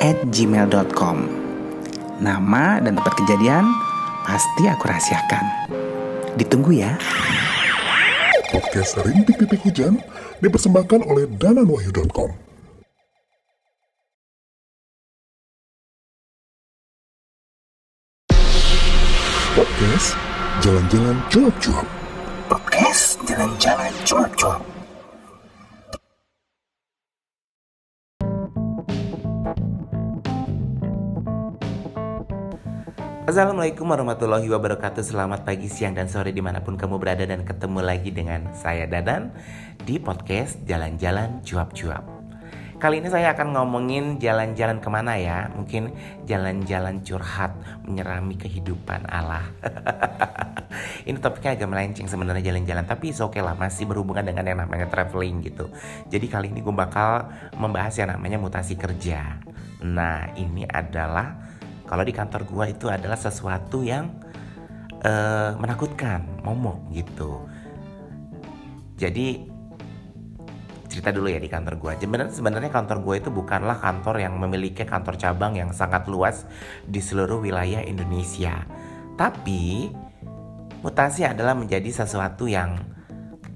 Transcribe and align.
at 0.00 0.16
gmail.com. 0.32 1.16
Nama 2.20 2.80
dan 2.80 2.96
tempat 2.96 3.14
kejadian 3.20 3.64
pasti 4.24 4.64
aku 4.68 4.84
rahasiakan. 4.88 5.44
Ditunggu 6.36 6.80
ya. 6.80 6.96
Podcast 8.52 9.00
Rintik 9.02 9.42
Titik 9.42 9.60
Hujan 9.66 10.00
dipersembahkan 10.40 11.00
oleh 11.04 11.26
dananwahyu.com. 11.36 12.30
Podcast 19.56 20.12
Jalan-Jalan 20.60 21.16
Cuap-Cuap. 21.32 21.86
Podcast 22.46 23.18
jalan-jalan 23.26 23.90
cuap-cuap. 24.06 24.75
Assalamualaikum 33.26 33.90
warahmatullahi 33.90 34.46
wabarakatuh. 34.46 35.02
Selamat 35.02 35.42
pagi, 35.42 35.66
siang, 35.66 35.98
dan 35.98 36.06
sore 36.06 36.30
di 36.30 36.38
mana 36.38 36.62
pun 36.62 36.78
kamu 36.78 36.94
berada 36.94 37.26
Dan 37.26 37.42
ketemu 37.42 37.82
lagi 37.82 38.14
dengan 38.14 38.54
saya 38.54 38.86
Dadan 38.86 39.34
Di 39.82 39.98
podcast 39.98 40.62
Jalan-Jalan 40.62 41.42
Cuap-Cuap. 41.42 42.06
Kali 42.78 43.02
ini 43.02 43.10
saya 43.10 43.34
akan 43.34 43.50
ngomongin 43.50 44.22
jalan-jalan 44.22 44.78
ke 44.78 44.86
mana 44.86 45.18
ya? 45.18 45.50
Mungkin 45.58 45.90
jalan-jalan 46.22 47.02
curhat 47.02 47.58
Menyerami 47.82 48.38
kehidupan 48.38 49.10
Allah. 49.10 49.42
Ini 51.10 51.18
topiknya 51.18 51.58
agak 51.58 51.66
melenceng 51.66 52.06
sebenarnya 52.06 52.54
jalan-jalan 52.54 52.86
Tapi 52.86 53.10
oke 53.10 53.34
okay 53.34 53.42
lah 53.42 53.58
masih 53.58 53.90
berhubungan 53.90 54.22
dengan 54.22 54.46
yang 54.46 54.62
namanya 54.62 54.86
traveling 54.86 55.42
gitu. 55.42 55.66
Jadi 56.06 56.30
kali 56.30 56.54
ini 56.54 56.62
gue 56.62 56.70
bakal 56.70 57.26
membahas 57.58 57.96
yang 57.98 58.14
namanya 58.14 58.38
mutasi 58.38 58.78
kerja. 58.78 59.42
Nah 59.82 60.30
ini 60.38 60.62
adalah 60.68 61.55
kalau 61.86 62.02
di 62.02 62.12
kantor 62.12 62.42
gua 62.46 62.64
itu 62.66 62.90
adalah 62.90 63.16
sesuatu 63.16 63.86
yang 63.86 64.10
uh, 65.06 65.54
menakutkan, 65.56 66.42
momok 66.42 66.90
gitu. 66.92 67.46
Jadi 68.98 69.46
cerita 70.86 71.12
dulu 71.12 71.28
ya 71.30 71.38
di 71.38 71.46
kantor 71.46 71.78
gua. 71.78 71.92
Sebenarnya 71.94 72.34
sebenarnya 72.34 72.70
kantor 72.74 72.98
gua 73.06 73.14
itu 73.16 73.30
bukanlah 73.30 73.78
kantor 73.78 74.18
yang 74.18 74.34
memiliki 74.36 74.82
kantor 74.82 75.14
cabang 75.14 75.54
yang 75.54 75.70
sangat 75.70 76.10
luas 76.10 76.44
di 76.84 76.98
seluruh 76.98 77.38
wilayah 77.38 77.84
Indonesia. 77.86 78.66
Tapi 79.16 79.88
mutasi 80.82 81.24
adalah 81.24 81.56
menjadi 81.56 82.04
sesuatu 82.04 82.50
yang 82.50 82.78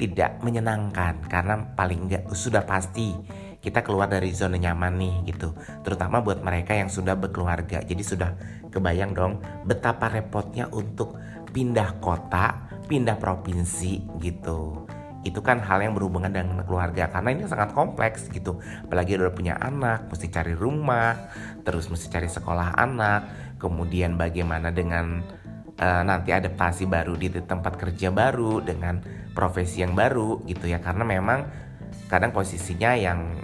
tidak 0.00 0.40
menyenangkan 0.40 1.20
karena 1.28 1.60
paling 1.76 2.08
enggak 2.08 2.24
sudah 2.32 2.64
pasti 2.64 3.12
kita 3.60 3.84
keluar 3.84 4.08
dari 4.08 4.32
zona 4.32 4.56
nyaman 4.56 4.96
nih 4.96 5.14
gitu. 5.32 5.52
Terutama 5.84 6.24
buat 6.24 6.40
mereka 6.40 6.72
yang 6.72 6.88
sudah 6.88 7.16
berkeluarga. 7.16 7.84
Jadi 7.84 8.02
sudah 8.02 8.32
kebayang 8.72 9.12
dong 9.12 9.44
betapa 9.68 10.08
repotnya 10.08 10.66
untuk 10.72 11.16
pindah 11.50 12.00
kota 12.00 12.70
pindah 12.90 13.22
provinsi 13.22 14.18
gitu. 14.18 14.82
Itu 15.22 15.44
kan 15.46 15.62
hal 15.62 15.78
yang 15.86 15.94
berhubungan 15.94 16.34
dengan 16.34 16.66
keluarga 16.66 17.06
karena 17.06 17.30
ini 17.30 17.46
sangat 17.46 17.70
kompleks 17.70 18.26
gitu. 18.34 18.58
Apalagi 18.82 19.14
udah 19.14 19.30
punya 19.30 19.54
anak 19.62 20.10
mesti 20.10 20.26
cari 20.26 20.58
rumah 20.58 21.14
terus 21.62 21.86
mesti 21.86 22.10
cari 22.10 22.26
sekolah 22.26 22.74
anak. 22.74 23.54
Kemudian 23.62 24.18
bagaimana 24.18 24.74
dengan 24.74 25.22
uh, 25.78 26.02
nanti 26.02 26.34
adaptasi 26.34 26.90
baru 26.90 27.14
di 27.14 27.30
tempat 27.30 27.78
kerja 27.78 28.10
baru 28.10 28.58
dengan 28.58 28.98
profesi 29.36 29.86
yang 29.86 29.94
baru 29.94 30.42
gitu 30.50 30.66
ya. 30.66 30.82
Karena 30.82 31.06
memang 31.06 31.69
kadang 32.10 32.34
posisinya 32.34 32.98
yang 32.98 33.38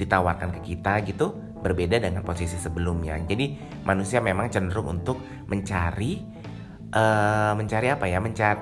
ditawarkan 0.00 0.56
ke 0.56 0.72
kita 0.72 1.04
gitu 1.04 1.36
berbeda 1.60 2.00
dengan 2.00 2.24
posisi 2.24 2.56
sebelumnya. 2.56 3.20
Jadi 3.20 3.60
manusia 3.84 4.24
memang 4.24 4.48
cenderung 4.48 5.00
untuk 5.00 5.20
mencari 5.48 6.24
uh, 6.96 7.52
mencari 7.52 7.92
apa 7.92 8.08
ya? 8.08 8.16
Mencari 8.16 8.60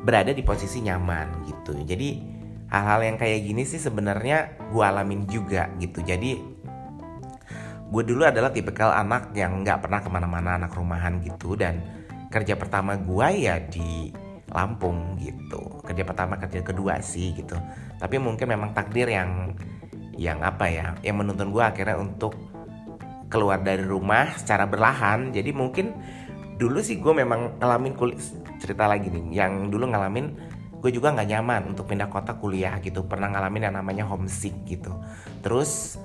berada 0.00 0.32
di 0.32 0.40
posisi 0.40 0.80
nyaman 0.80 1.44
gitu. 1.44 1.76
Jadi 1.84 2.08
hal-hal 2.72 3.00
yang 3.04 3.16
kayak 3.20 3.44
gini 3.44 3.68
sih 3.68 3.76
sebenarnya 3.76 4.56
gue 4.72 4.84
alamin 4.84 5.28
juga 5.28 5.68
gitu. 5.76 6.00
Jadi 6.00 6.40
gue 7.90 8.02
dulu 8.06 8.22
adalah 8.22 8.54
tipikal 8.54 8.94
anak 8.94 9.34
yang 9.34 9.60
nggak 9.66 9.82
pernah 9.84 10.00
ke 10.00 10.08
mana-mana 10.08 10.56
anak 10.56 10.72
rumahan 10.72 11.18
gitu 11.20 11.58
dan 11.58 11.82
kerja 12.30 12.54
pertama 12.54 12.94
gue 12.94 13.28
ya 13.42 13.58
di 13.58 14.14
Lampung 14.50 15.18
gitu. 15.22 15.80
Kerja 15.86 16.02
pertama 16.02 16.36
kerja 16.38 16.60
kedua 16.62 16.98
sih 17.00 17.34
gitu. 17.34 17.54
Tapi 17.98 18.16
mungkin 18.18 18.50
memang 18.50 18.74
takdir 18.74 19.06
yang 19.06 19.54
yang 20.20 20.44
apa 20.44 20.68
ya 20.68 20.86
yang 21.00 21.22
menuntun 21.22 21.48
gue 21.48 21.64
akhirnya 21.64 21.96
untuk 21.96 22.36
keluar 23.32 23.62
dari 23.62 23.86
rumah 23.86 24.36
secara 24.36 24.68
berlahan 24.68 25.32
jadi 25.32 25.54
mungkin 25.54 25.96
dulu 26.60 26.84
sih 26.84 27.00
gue 27.00 27.14
memang 27.14 27.56
ngalamin 27.56 27.96
kulit 27.96 28.20
cerita 28.60 28.84
lagi 28.84 29.08
nih 29.08 29.32
yang 29.32 29.72
dulu 29.72 29.88
ngalamin 29.88 30.36
gue 30.80 30.90
juga 30.90 31.12
nggak 31.12 31.28
nyaman 31.28 31.62
untuk 31.76 31.84
pindah 31.92 32.08
kota 32.08 32.40
kuliah 32.40 32.80
gitu. 32.80 33.04
Pernah 33.04 33.28
ngalamin 33.36 33.68
yang 33.68 33.76
namanya 33.76 34.08
homesick 34.08 34.56
gitu. 34.64 34.96
Terus 35.44 36.00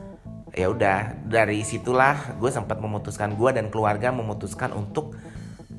ya 0.52 0.72
udah 0.72 1.16
dari 1.28 1.64
situlah 1.64 2.36
gue 2.40 2.52
sempat 2.52 2.80
memutuskan 2.80 3.36
gue 3.36 3.50
dan 3.56 3.72
keluarga 3.72 4.12
memutuskan 4.12 4.76
untuk 4.76 5.16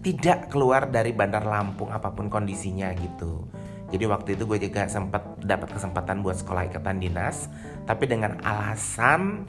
tidak 0.02 0.52
keluar 0.52 0.88
dari 0.90 1.10
Bandar 1.14 1.44
Lampung 1.44 1.90
apa 1.90 2.12
pun 2.12 2.28
kondisinya 2.30 2.90
gitu. 2.96 3.46
Jadi 3.86 4.04
waktu 4.10 4.34
itu 4.34 4.50
gue 4.50 4.58
juga 4.66 4.90
sempat 4.90 5.38
dapat 5.46 5.70
kesempatan 5.70 6.18
buat 6.18 6.34
sekolah 6.42 6.66
ikatan 6.66 6.98
dinas, 6.98 7.46
tapi 7.86 8.10
dengan 8.10 8.42
alasan 8.42 9.46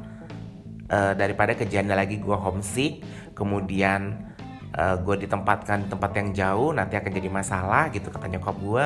uh, 0.93 1.17
daripada 1.17 1.57
kejadian 1.57 1.97
lagi 1.97 2.21
gue 2.21 2.37
homesick, 2.37 3.01
kemudian 3.33 4.29
uh, 4.77 4.93
gue 5.01 5.25
ditempatkan 5.25 5.85
di 5.85 5.87
tempat 5.89 6.11
yang 6.13 6.29
jauh, 6.37 6.69
nanti 6.69 6.93
akan 7.01 7.11
jadi 7.17 7.29
masalah 7.33 7.89
gitu 7.89 8.13
kata 8.13 8.29
nyokap 8.29 8.55
gue, 8.61 8.85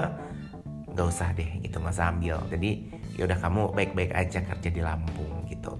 nggak 0.95 1.07
usah 1.07 1.35
deh 1.35 1.59
itu 1.59 1.75
nggak 1.75 1.99
usah 1.99 2.07
ambil. 2.15 2.39
Jadi 2.47 2.87
yaudah 3.19 3.35
kamu 3.35 3.75
baik-baik 3.75 4.15
aja 4.15 4.39
kerja 4.39 4.69
di 4.71 4.79
Lampung 4.79 5.43
gitu. 5.51 5.75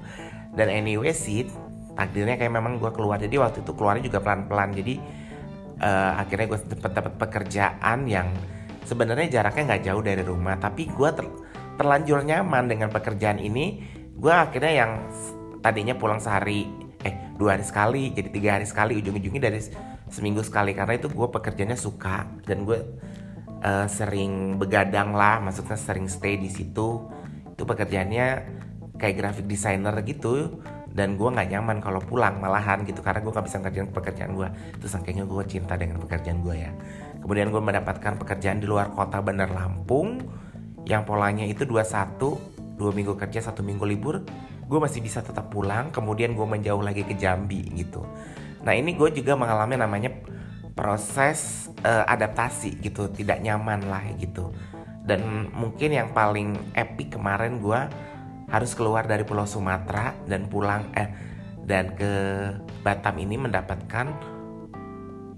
Dan 0.52 0.68
anyway 0.68 1.16
sih 1.16 1.48
takdirnya 1.96 2.36
kayak 2.36 2.52
memang 2.52 2.76
gue 2.76 2.92
keluar, 2.92 3.24
jadi 3.24 3.40
waktu 3.40 3.64
itu 3.64 3.72
keluarnya 3.72 4.04
juga 4.04 4.20
pelan-pelan, 4.20 4.76
jadi 4.76 5.00
uh, 5.82 6.22
akhirnya 6.22 6.56
gue 6.56 6.60
dapat 6.78 6.92
dapat 6.94 7.14
pekerjaan 7.18 8.06
yang 8.06 8.30
sebenarnya 8.86 9.42
jaraknya 9.42 9.76
nggak 9.76 9.84
jauh 9.90 10.04
dari 10.06 10.24
rumah 10.24 10.56
tapi 10.62 10.88
gue 10.88 11.10
ter, 11.12 11.26
terlanjur 11.76 12.22
nyaman 12.22 12.70
dengan 12.70 12.90
pekerjaan 12.94 13.42
ini. 13.42 13.82
Gue 14.16 14.32
akhirnya 14.32 14.86
yang 14.86 14.92
tadinya 15.66 15.98
pulang 15.98 16.22
sehari 16.22 16.70
eh 17.02 17.34
dua 17.34 17.58
hari 17.58 17.66
sekali 17.66 18.14
jadi 18.14 18.30
tiga 18.30 18.50
hari 18.62 18.70
sekali 18.70 18.94
ujung-ujungnya 19.02 19.50
dari 19.50 19.62
seminggu 20.14 20.46
sekali 20.46 20.78
karena 20.78 21.02
itu 21.02 21.10
gue 21.10 21.28
pekerjaannya 21.34 21.78
suka 21.80 22.30
dan 22.46 22.62
gue 22.62 22.78
uh, 23.66 23.88
sering 23.90 24.62
begadang 24.62 25.18
lah 25.18 25.42
maksudnya 25.42 25.78
sering 25.78 26.06
stay 26.06 26.38
di 26.38 26.50
situ. 26.54 27.10
Itu 27.58 27.66
pekerjaannya 27.66 28.28
kayak 29.02 29.16
graphic 29.18 29.46
designer 29.50 29.98
gitu 30.06 30.62
dan 30.92 31.16
gue 31.16 31.30
nggak 31.32 31.48
nyaman 31.56 31.78
kalau 31.80 32.04
pulang 32.04 32.44
malahan 32.44 32.84
gitu 32.84 33.00
karena 33.00 33.24
gue 33.24 33.32
nggak 33.32 33.48
bisa 33.48 33.58
ngerjain 33.64 33.90
pekerjaan 33.96 34.32
gue 34.36 34.48
terus 34.80 34.94
akhirnya 34.96 35.24
gue 35.24 35.44
cinta 35.48 35.74
dengan 35.80 35.98
pekerjaan 36.04 36.44
gue 36.44 36.56
ya. 36.56 36.72
Kemudian 37.22 37.54
gue 37.54 37.62
mendapatkan 37.62 38.18
pekerjaan 38.18 38.60
di 38.60 38.68
luar 38.68 38.92
kota 38.92 39.22
Bandar 39.24 39.54
Lampung 39.54 40.20
yang 40.84 41.06
polanya 41.06 41.46
itu 41.48 41.64
dua 41.64 41.86
satu 41.86 42.36
dua 42.76 42.92
minggu 42.92 43.16
kerja 43.16 43.40
satu 43.40 43.64
minggu 43.64 43.86
libur. 43.88 44.26
Gue 44.68 44.80
masih 44.80 45.04
bisa 45.04 45.24
tetap 45.24 45.52
pulang 45.52 45.92
kemudian 45.92 46.36
gue 46.36 46.48
menjauh 46.48 46.84
lagi 46.84 47.08
ke 47.08 47.16
Jambi 47.16 47.64
gitu. 47.76 48.04
Nah 48.62 48.74
ini 48.76 48.94
gue 48.94 49.10
juga 49.16 49.40
mengalami 49.40 49.80
namanya 49.80 50.12
proses 50.76 51.72
uh, 51.84 52.04
adaptasi 52.08 52.80
gitu. 52.84 53.08
Tidak 53.08 53.40
nyaman 53.40 53.88
lah 53.88 54.04
gitu. 54.20 54.52
Dan 55.02 55.50
mungkin 55.54 55.92
yang 55.92 56.14
paling 56.14 56.74
epic 56.78 57.18
kemarin 57.18 57.58
gue 57.58 57.80
harus 58.52 58.76
keluar 58.76 59.08
dari 59.08 59.24
Pulau 59.24 59.48
Sumatera 59.48 60.14
dan 60.28 60.52
pulang 60.52 60.92
eh 60.94 61.10
dan 61.64 61.96
ke 61.96 62.12
Batam 62.84 63.16
ini 63.22 63.40
mendapatkan 63.40 64.08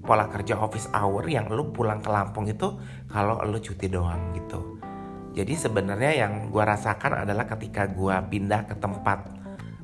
pola 0.03 0.27
kerja 0.27 0.59
office 0.59 0.89
hour 0.91 1.23
yang 1.29 1.47
lu 1.47 1.71
pulang 1.71 2.01
ke 2.03 2.09
Lampung 2.11 2.49
itu 2.49 2.75
kalau 3.07 3.39
lu 3.45 3.61
cuti 3.61 3.87
doang 3.87 4.33
gitu. 4.35 4.79
Jadi 5.33 5.53
sebenarnya 5.53 6.25
yang 6.25 6.49
gua 6.49 6.75
rasakan 6.75 7.23
adalah 7.23 7.45
ketika 7.47 7.87
gua 7.87 8.21
pindah 8.25 8.65
ke 8.67 8.75
tempat 8.79 9.43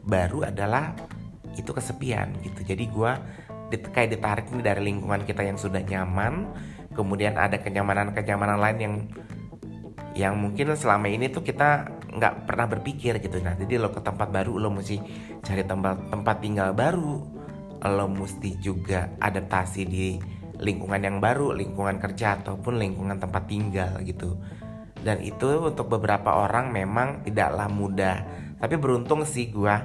baru 0.10 0.50
adalah 0.50 0.98
itu 1.60 1.72
kesepian 1.76 2.34
gitu 2.42 2.62
jadi 2.64 2.84
gue 2.90 3.12
kayak 3.94 4.10
ditarik 4.18 4.46
nih 4.50 4.66
dari 4.66 4.82
lingkungan 4.90 5.28
kita 5.28 5.46
yang 5.46 5.60
sudah 5.60 5.84
nyaman 5.84 6.50
kemudian 6.96 7.38
ada 7.38 7.60
kenyamanan-kenyamanan 7.62 8.58
lain 8.58 8.78
yang 8.80 8.96
yang 10.18 10.34
mungkin 10.36 10.74
selama 10.74 11.08
ini 11.08 11.30
tuh 11.30 11.46
kita 11.46 11.99
nggak 12.10 12.50
pernah 12.50 12.66
berpikir 12.66 13.22
gitu. 13.22 13.38
Nah 13.42 13.54
jadi 13.54 13.78
lo 13.78 13.94
ke 13.94 14.02
tempat 14.02 14.34
baru 14.34 14.58
lo 14.58 14.74
mesti 14.74 14.98
cari 15.46 15.64
tempat 15.64 16.10
tempat 16.10 16.36
tinggal 16.42 16.74
baru. 16.74 17.18
Lo 17.80 18.06
mesti 18.12 18.60
juga 18.60 19.08
adaptasi 19.22 19.82
di 19.88 20.20
lingkungan 20.60 21.00
yang 21.00 21.18
baru 21.24 21.56
lingkungan 21.56 22.02
kerja 22.04 22.42
ataupun 22.44 22.76
lingkungan 22.76 23.16
tempat 23.22 23.48
tinggal 23.48 24.02
gitu. 24.04 24.36
Dan 25.00 25.24
itu 25.24 25.64
untuk 25.64 25.88
beberapa 25.88 26.44
orang 26.44 26.76
memang 26.76 27.24
tidaklah 27.24 27.72
mudah. 27.72 28.18
Tapi 28.60 28.76
beruntung 28.76 29.24
sih 29.24 29.48
gue 29.48 29.76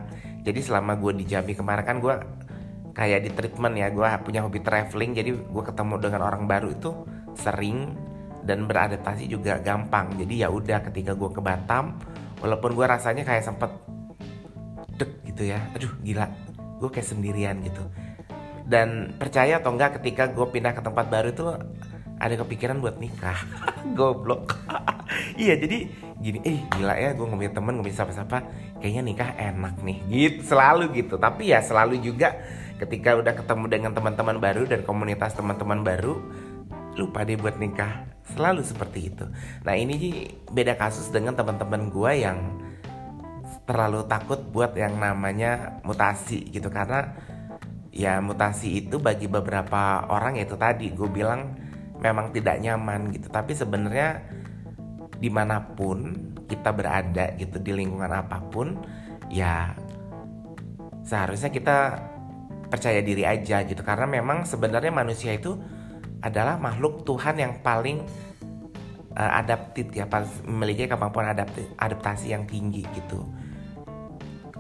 jadi 0.45 0.61
selama 0.61 1.01
gue 1.01 1.17
di 1.17 1.25
Jambi 1.25 1.55
kemarin 1.57 1.87
kan 1.87 1.97
gue 2.03 2.15
kayak 2.95 3.27
di 3.27 3.31
treatment 3.33 3.75
ya 3.79 3.89
gue 3.95 4.07
punya 4.27 4.45
hobi 4.45 4.61
traveling. 4.61 5.17
Jadi 5.17 5.31
gue 5.33 5.63
ketemu 5.65 5.95
dengan 6.03 6.21
orang 6.27 6.45
baru 6.45 6.75
itu 6.75 6.91
sering 7.39 7.95
dan 8.45 8.69
beradaptasi 8.69 9.27
juga 9.27 9.59
gampang. 9.59 10.15
Jadi 10.21 10.45
ya 10.45 10.53
udah 10.53 10.85
ketika 10.93 11.17
gue 11.17 11.31
ke 11.33 11.41
Batam 11.41 11.97
walaupun 12.45 12.77
gue 12.77 12.87
rasanya 12.87 13.25
kayak 13.25 13.45
sempet 13.45 13.73
dek 15.01 15.11
gitu 15.33 15.49
ya. 15.49 15.65
Aduh 15.73 15.91
gila 16.05 16.29
gue 16.79 16.89
kayak 16.93 17.09
sendirian 17.09 17.57
gitu. 17.65 17.83
Dan 18.65 19.17
percaya 19.17 19.61
atau 19.61 19.73
enggak 19.73 20.01
ketika 20.01 20.29
gue 20.33 20.47
pindah 20.49 20.77
ke 20.77 20.81
tempat 20.85 21.09
baru 21.09 21.29
itu 21.33 21.45
ada 22.21 22.35
kepikiran 22.37 22.79
buat 22.85 23.01
nikah. 23.01 23.41
Goblok. 23.99 24.55
Iya 25.35 25.61
jadi 25.61 25.85
gini 26.17 26.41
eh 26.49 26.65
gila 26.75 26.97
ya 26.97 27.13
gue 27.13 27.27
ngomongin 27.29 27.53
temen 27.53 27.77
ngomongin 27.77 27.97
siapa-siapa. 27.97 28.39
Kayaknya 28.81 29.03
nikah 29.05 29.31
enak 29.37 29.85
nih. 29.85 29.99
Gitu 30.09 30.41
selalu 30.55 30.97
gitu. 30.97 31.21
Tapi 31.21 31.53
ya 31.53 31.61
selalu 31.61 32.01
juga 32.01 32.33
ketika 32.81 33.15
udah 33.15 33.37
ketemu 33.37 33.65
dengan 33.69 33.93
teman-teman 33.93 34.41
baru 34.41 34.65
dan 34.65 34.83
komunitas 34.83 35.37
teman-teman 35.37 35.85
baru 35.85 36.19
lupa 36.97 37.27
deh 37.27 37.39
buat 37.39 37.59
nikah 37.59 38.14
selalu 38.33 38.65
seperti 38.65 39.13
itu. 39.13 39.25
Nah 39.63 39.75
ini 39.77 40.29
beda 40.49 40.81
kasus 40.81 41.13
dengan 41.13 41.37
teman-teman 41.37 41.93
gue 41.93 42.13
yang 42.25 42.39
terlalu 43.69 44.05
takut 44.09 44.41
buat 44.49 44.73
yang 44.77 44.97
namanya 44.97 45.81
mutasi 45.85 46.49
gitu. 46.49 46.73
Karena 46.73 47.13
ya 47.93 48.19
mutasi 48.25 48.85
itu 48.85 48.97
bagi 48.97 49.29
beberapa 49.29 50.09
orang 50.09 50.41
itu 50.41 50.57
tadi 50.57 50.91
gue 50.93 51.09
bilang 51.13 51.53
memang 52.01 52.33
tidak 52.33 52.61
nyaman 52.65 53.13
gitu. 53.13 53.29
Tapi 53.29 53.53
sebenarnya 53.53 54.25
di 55.21 55.29
mana 55.29 55.61
pun 55.61 56.33
kita 56.49 56.73
berada 56.73 57.33
gitu 57.37 57.61
di 57.61 57.73
lingkungan 57.73 58.13
apa 58.13 58.41
pun 58.53 58.77
ya 59.33 59.73
seharusnya 61.05 61.49
kita 61.49 61.77
percaya 62.73 63.05
diri 63.05 63.29
aja 63.29 63.65
gitu. 63.69 63.85
Karena 63.85 64.09
memang 64.09 64.49
sebenarnya 64.49 64.93
manusia 64.93 65.37
itu 65.37 65.57
adalah 66.25 66.57
makhluk 66.57 67.05
Tuhan 67.05 67.37
yang 67.37 67.61
paling 67.61 68.01
uh, 69.13 69.33
adaptif 69.45 69.93
ya 69.93 70.09
memiliki 70.49 70.89
kemampuan 70.89 71.29
adaptasi 71.77 72.33
yang 72.33 72.49
tinggi 72.49 72.81
gitu. 72.97 73.21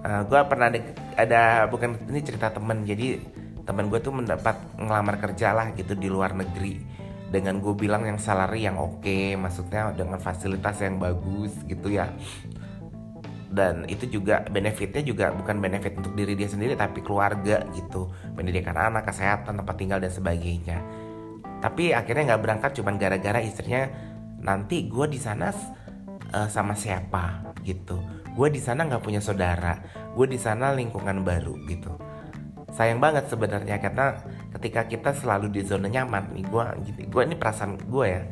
Uh, 0.04 0.20
eh, 0.20 0.22
gue 0.28 0.40
pernah 0.44 0.68
ada, 0.68 0.80
ada 1.16 1.42
bukan 1.72 1.96
ini 2.12 2.20
cerita 2.20 2.52
temen 2.52 2.84
jadi 2.84 3.16
temen 3.64 3.88
gue 3.88 3.96
tuh 4.04 4.12
mendapat 4.12 4.60
ngelamar 4.76 5.16
kerja 5.16 5.56
lah 5.56 5.72
gitu 5.72 5.96
di 5.96 6.12
luar 6.12 6.36
negeri. 6.36 7.02
Dengan 7.32 7.58
gue 7.58 7.74
bilang 7.74 8.06
yang 8.06 8.20
salary 8.20 8.68
yang 8.68 8.78
oke 8.78 9.02
okay, 9.02 9.34
maksudnya 9.34 9.90
dengan 9.96 10.20
fasilitas 10.20 10.84
yang 10.84 11.00
bagus 11.00 11.56
gitu 11.64 11.88
ya. 11.88 12.12
Dan 13.54 13.86
itu 13.86 14.06
juga 14.10 14.42
benefitnya 14.50 15.00
juga 15.00 15.30
bukan 15.30 15.62
benefit 15.62 15.94
untuk 15.96 16.12
diri 16.18 16.34
dia 16.36 16.46
sendiri 16.46 16.76
tapi 16.76 17.00
keluarga 17.00 17.64
gitu. 17.72 18.12
Pendidikan 18.36 18.76
anak 18.76 19.08
kesehatan 19.08 19.56
tempat 19.56 19.74
tinggal 19.80 19.98
dan 19.98 20.12
sebagainya 20.12 21.03
tapi 21.64 21.96
akhirnya 21.96 22.36
nggak 22.36 22.42
berangkat 22.44 22.70
cuman 22.76 23.00
gara-gara 23.00 23.40
istrinya 23.40 23.88
nanti 24.44 24.84
gue 24.84 25.08
di 25.08 25.16
sana 25.16 25.48
uh, 26.36 26.48
sama 26.52 26.76
siapa? 26.76 27.56
gitu. 27.64 27.96
Gue 28.36 28.52
di 28.52 28.60
sana 28.60 28.84
nggak 28.84 29.00
punya 29.00 29.24
saudara. 29.24 29.80
Gue 30.12 30.28
di 30.28 30.36
sana 30.36 30.76
lingkungan 30.76 31.24
baru. 31.24 31.56
gitu. 31.64 31.96
Sayang 32.76 33.00
banget 33.00 33.32
sebenarnya 33.32 33.80
karena 33.80 34.12
ketika 34.52 34.84
kita 34.84 35.16
selalu 35.16 35.48
di 35.48 35.64
zona 35.64 35.88
nyaman 35.88 36.36
nih 36.36 36.44
gue 36.46 36.64
gitu 36.90 37.00
gue 37.06 37.22
ini 37.26 37.34
perasaan 37.38 37.78
gue 37.78 38.06
ya 38.06 38.22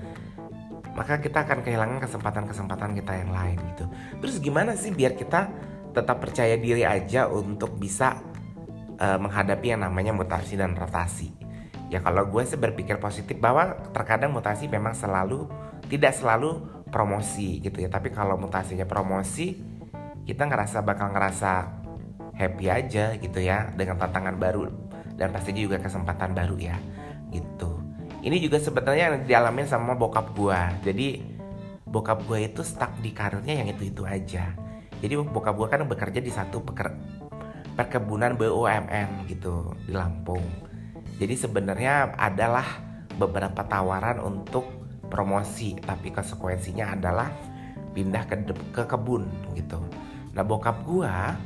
maka 0.93 1.19
kita 1.19 1.47
akan 1.47 1.63
kehilangan 1.67 1.99
kesempatan-kesempatan 2.05 2.91
kita 3.01 3.13
yang 3.23 3.31
lain 3.33 3.59
gitu. 3.73 3.85
Terus 4.21 4.35
gimana 4.45 4.77
sih 4.77 4.93
biar 4.93 5.17
kita 5.17 5.49
tetap 5.97 6.21
percaya 6.21 6.59
diri 6.61 6.85
aja 6.85 7.31
untuk 7.33 7.81
bisa 7.81 8.21
uh, 9.01 9.19
menghadapi 9.19 9.73
yang 9.73 9.87
namanya 9.89 10.13
mutasi 10.13 10.59
dan 10.59 10.77
rotasi 10.77 11.42
ya 11.93 12.01
kalau 12.01 12.25
gue 12.25 12.41
sih 12.49 12.57
berpikir 12.57 12.97
positif 12.97 13.37
bahwa 13.37 13.77
terkadang 13.93 14.33
mutasi 14.33 14.65
memang 14.65 14.97
selalu 14.97 15.45
tidak 15.93 16.17
selalu 16.17 16.65
promosi 16.89 17.61
gitu 17.61 17.85
ya. 17.85 17.93
Tapi 17.93 18.09
kalau 18.09 18.41
mutasinya 18.41 18.89
promosi 18.89 19.61
kita 20.25 20.49
ngerasa 20.49 20.81
bakal 20.81 21.13
ngerasa 21.13 21.53
happy 22.33 22.73
aja 22.73 23.13
gitu 23.21 23.45
ya 23.45 23.69
dengan 23.77 24.01
tantangan 24.01 24.41
baru 24.41 24.73
dan 25.21 25.29
pastinya 25.29 25.61
juga 25.61 25.77
kesempatan 25.85 26.33
baru 26.33 26.57
ya 26.57 26.81
gitu. 27.29 27.77
Ini 28.25 28.41
juga 28.41 28.57
sebenarnya 28.57 29.13
yang 29.13 29.17
dialamin 29.29 29.69
sama 29.69 29.93
bokap 29.93 30.33
gua. 30.33 30.73
Jadi 30.81 31.21
bokap 31.85 32.25
gua 32.25 32.41
itu 32.41 32.65
stuck 32.65 32.97
di 33.05 33.13
karirnya 33.13 33.61
yang 33.61 33.69
itu 33.69 33.93
itu 33.93 34.09
aja. 34.09 34.57
Jadi 35.05 35.13
bokap 35.21 35.61
gua 35.61 35.69
kan 35.69 35.85
bekerja 35.85 36.25
di 36.25 36.33
satu 36.33 36.65
peker, 36.65 36.89
perkebunan 37.77 38.39
BUMN 38.41 39.29
gitu 39.29 39.77
di 39.85 39.93
Lampung 39.93 40.72
jadi 41.17 41.35
sebenarnya 41.37 42.17
adalah 42.17 42.65
beberapa 43.17 43.65
tawaran 43.67 44.21
untuk 44.21 44.65
promosi 45.13 45.77
tapi 45.77 46.09
konsekuensinya 46.09 46.97
adalah 46.97 47.29
pindah 47.93 48.25
ke 48.25 48.35
ke 48.73 48.83
kebun 48.89 49.29
gitu. 49.53 49.77
Nah 50.33 50.41
bokap 50.41 50.89
gua 50.89 51.37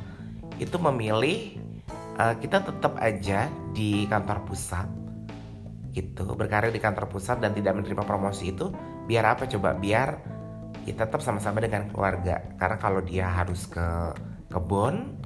itu 0.57 0.79
memilih 0.79 1.59
uh, 2.15 2.35
kita 2.39 2.63
tetap 2.63 2.95
aja 3.03 3.51
di 3.75 4.07
kantor 4.07 4.47
pusat 4.47 4.87
gitu. 5.91 6.23
Berkarir 6.37 6.71
di 6.71 6.79
kantor 6.79 7.11
pusat 7.11 7.43
dan 7.43 7.51
tidak 7.51 7.75
menerima 7.75 8.03
promosi 8.07 8.55
itu 8.55 8.71
biar 9.05 9.35
apa 9.35 9.45
coba? 9.51 9.75
Biar 9.75 10.09
kita 10.87 11.11
tetap 11.11 11.19
sama-sama 11.19 11.59
dengan 11.59 11.91
keluarga. 11.91 12.39
Karena 12.55 12.77
kalau 12.79 13.03
dia 13.03 13.27
harus 13.27 13.67
ke 13.67 14.15
kebun 14.47 15.19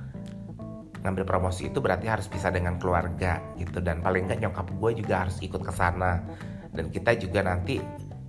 ngambil 1.01 1.25
promosi 1.25 1.73
itu 1.73 1.81
berarti 1.81 2.05
harus 2.05 2.29
bisa 2.29 2.53
dengan 2.53 2.77
keluarga 2.77 3.41
gitu. 3.57 3.81
Dan 3.81 3.99
paling 4.05 4.29
nggak 4.29 4.39
nyokap 4.45 4.67
gue 4.69 4.91
juga 5.01 5.27
harus 5.27 5.41
ikut 5.41 5.61
ke 5.61 5.73
sana. 5.73 6.21
Dan 6.71 6.93
kita 6.93 7.17
juga 7.17 7.43
nanti 7.43 7.81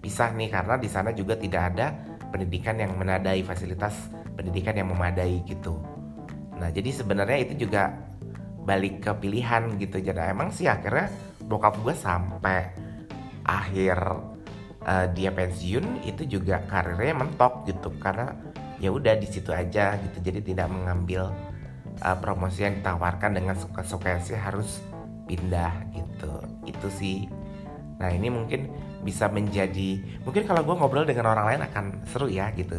pisah 0.02 0.34
nih 0.34 0.50
karena 0.50 0.74
di 0.80 0.88
sana 0.90 1.14
juga 1.14 1.38
tidak 1.38 1.62
ada 1.76 1.94
pendidikan 2.32 2.80
yang 2.80 2.96
menadai 2.98 3.44
fasilitas 3.46 3.94
pendidikan 4.34 4.74
yang 4.74 4.88
memadai 4.90 5.44
gitu. 5.44 5.78
Nah 6.58 6.72
jadi 6.72 6.90
sebenarnya 6.90 7.38
itu 7.44 7.68
juga 7.68 7.92
balik 8.64 9.04
ke 9.04 9.12
pilihan 9.20 9.76
gitu. 9.78 10.00
Jadi 10.00 10.18
emang 10.32 10.50
sih 10.50 10.66
akhirnya 10.66 11.12
bokap 11.44 11.78
gue 11.84 11.94
sampai 11.94 12.72
akhir 13.46 13.98
uh, 14.86 15.06
dia 15.12 15.30
pensiun 15.30 16.06
itu 16.08 16.24
juga 16.26 16.64
karirnya 16.66 17.22
mentok 17.22 17.68
gitu. 17.68 17.92
Karena 18.00 18.32
ya 18.82 18.90
udah 18.90 19.14
di 19.20 19.28
situ 19.28 19.52
aja 19.52 20.00
gitu. 20.00 20.18
Jadi 20.24 20.54
tidak 20.54 20.72
mengambil 20.72 21.30
uh, 22.00 22.16
promosi 22.16 22.64
yang 22.64 22.80
ditawarkan 22.80 23.36
dengan 23.36 23.58
suka-suka 23.58 24.16
sih 24.24 24.38
harus 24.38 24.80
pindah 25.28 25.92
gitu. 25.92 26.32
Itu 26.64 26.88
sih. 26.88 27.28
Nah 28.00 28.10
ini 28.10 28.32
mungkin 28.32 28.72
bisa 29.02 29.26
menjadi 29.26 29.98
mungkin 30.22 30.46
kalau 30.46 30.62
gue 30.62 30.78
ngobrol 30.78 31.02
dengan 31.02 31.34
orang 31.34 31.46
lain 31.54 31.62
akan 31.66 31.84
seru 32.06 32.30
ya 32.30 32.54
gitu. 32.54 32.78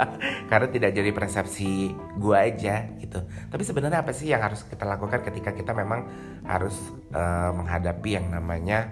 Karena 0.50 0.66
tidak 0.70 0.90
jadi 0.94 1.10
persepsi 1.10 1.90
gue 2.18 2.36
aja 2.36 2.86
gitu. 3.02 3.20
Tapi 3.26 3.62
sebenarnya 3.62 4.02
apa 4.06 4.14
sih 4.14 4.30
yang 4.30 4.42
harus 4.42 4.62
kita 4.66 4.86
lakukan 4.86 5.20
ketika 5.26 5.50
kita 5.50 5.74
memang 5.74 6.06
harus 6.46 6.74
uh, 7.14 7.50
menghadapi 7.54 8.18
yang 8.18 8.30
namanya 8.30 8.90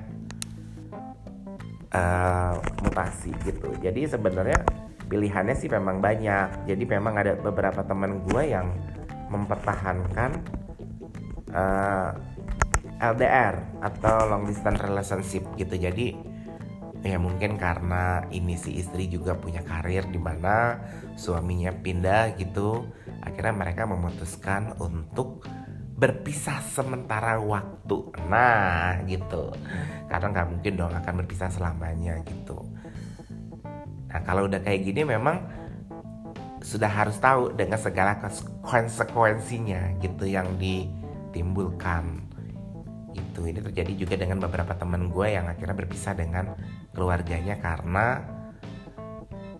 uh, 1.94 2.58
mutasi 2.82 3.30
gitu. 3.46 3.70
Jadi 3.78 4.10
sebenarnya 4.10 4.58
pilihannya 5.06 5.54
sih 5.54 5.70
memang 5.70 6.02
banyak. 6.02 6.66
Jadi 6.66 6.84
memang 6.88 7.14
ada 7.14 7.38
beberapa 7.38 7.84
teman 7.86 8.24
gue 8.26 8.42
yang 8.48 8.66
mempertahankan 9.32 10.30
uh, 11.56 12.12
eh, 12.12 12.12
LDR 13.02 13.82
atau 13.82 14.28
long 14.28 14.44
distance 14.44 14.78
relationship 14.84 15.48
gitu. 15.56 15.74
Jadi 15.74 16.14
ya 17.02 17.18
mungkin 17.18 17.58
karena 17.58 18.22
ini 18.30 18.54
si 18.54 18.78
istri 18.78 19.10
juga 19.10 19.34
punya 19.34 19.66
karir 19.66 20.06
di 20.06 20.22
mana 20.22 20.78
suaminya 21.18 21.74
pindah 21.74 22.38
gitu 22.38 22.86
akhirnya 23.26 23.54
mereka 23.58 23.82
memutuskan 23.90 24.78
untuk 24.78 25.42
berpisah 25.98 26.58
sementara 26.62 27.38
waktu. 27.38 28.10
Nah 28.26 29.02
gitu. 29.06 29.54
Karena 30.10 30.26
nggak 30.30 30.48
mungkin 30.50 30.72
dong 30.74 30.94
akan 30.94 31.14
berpisah 31.22 31.50
selamanya 31.50 32.18
gitu. 32.26 32.58
Nah 34.10 34.20
kalau 34.26 34.50
udah 34.50 34.60
kayak 34.60 34.82
gini 34.82 35.06
memang 35.06 35.61
sudah 36.62 36.88
harus 36.88 37.18
tahu 37.18 37.52
dengan 37.58 37.78
segala 37.78 38.16
konsekuensinya 38.62 39.98
gitu 39.98 40.30
yang 40.30 40.46
di 40.56 40.86
timbulkan 41.34 42.22
itu 43.12 43.44
ini 43.44 43.60
terjadi 43.60 43.92
juga 43.98 44.14
dengan 44.16 44.40
beberapa 44.40 44.72
teman 44.78 45.12
gue 45.12 45.26
yang 45.36 45.44
akhirnya 45.50 45.76
berpisah 45.76 46.16
dengan 46.16 46.56
keluarganya 46.96 47.60
karena 47.60 48.24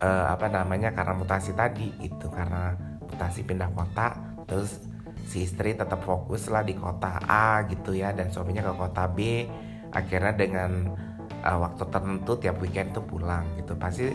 uh, 0.01 0.27
apa 0.33 0.47
namanya 0.49 0.95
karena 0.97 1.13
mutasi 1.13 1.53
tadi 1.53 1.93
itu 2.01 2.27
karena 2.33 2.73
mutasi 3.03 3.45
pindah 3.45 3.69
kota 3.77 4.17
terus 4.49 4.93
si 5.27 5.47
istri 5.47 5.73
tetap 5.73 6.03
fokus 6.03 6.51
lah 6.51 6.67
di 6.67 6.75
kota 6.75 7.23
A 7.25 7.65
gitu 7.71 7.95
ya 7.95 8.11
dan 8.13 8.29
suaminya 8.29 8.67
ke 8.69 8.73
kota 8.75 9.07
B. 9.09 9.47
Akhirnya 9.93 10.33
dengan 10.33 10.97
uh, 11.45 11.59
waktu 11.61 11.85
tertentu 11.89 12.33
tiap 12.41 12.57
weekend 12.61 12.97
tuh 12.97 13.05
pulang 13.05 13.45
gitu. 13.61 13.77
Pasti 13.77 14.13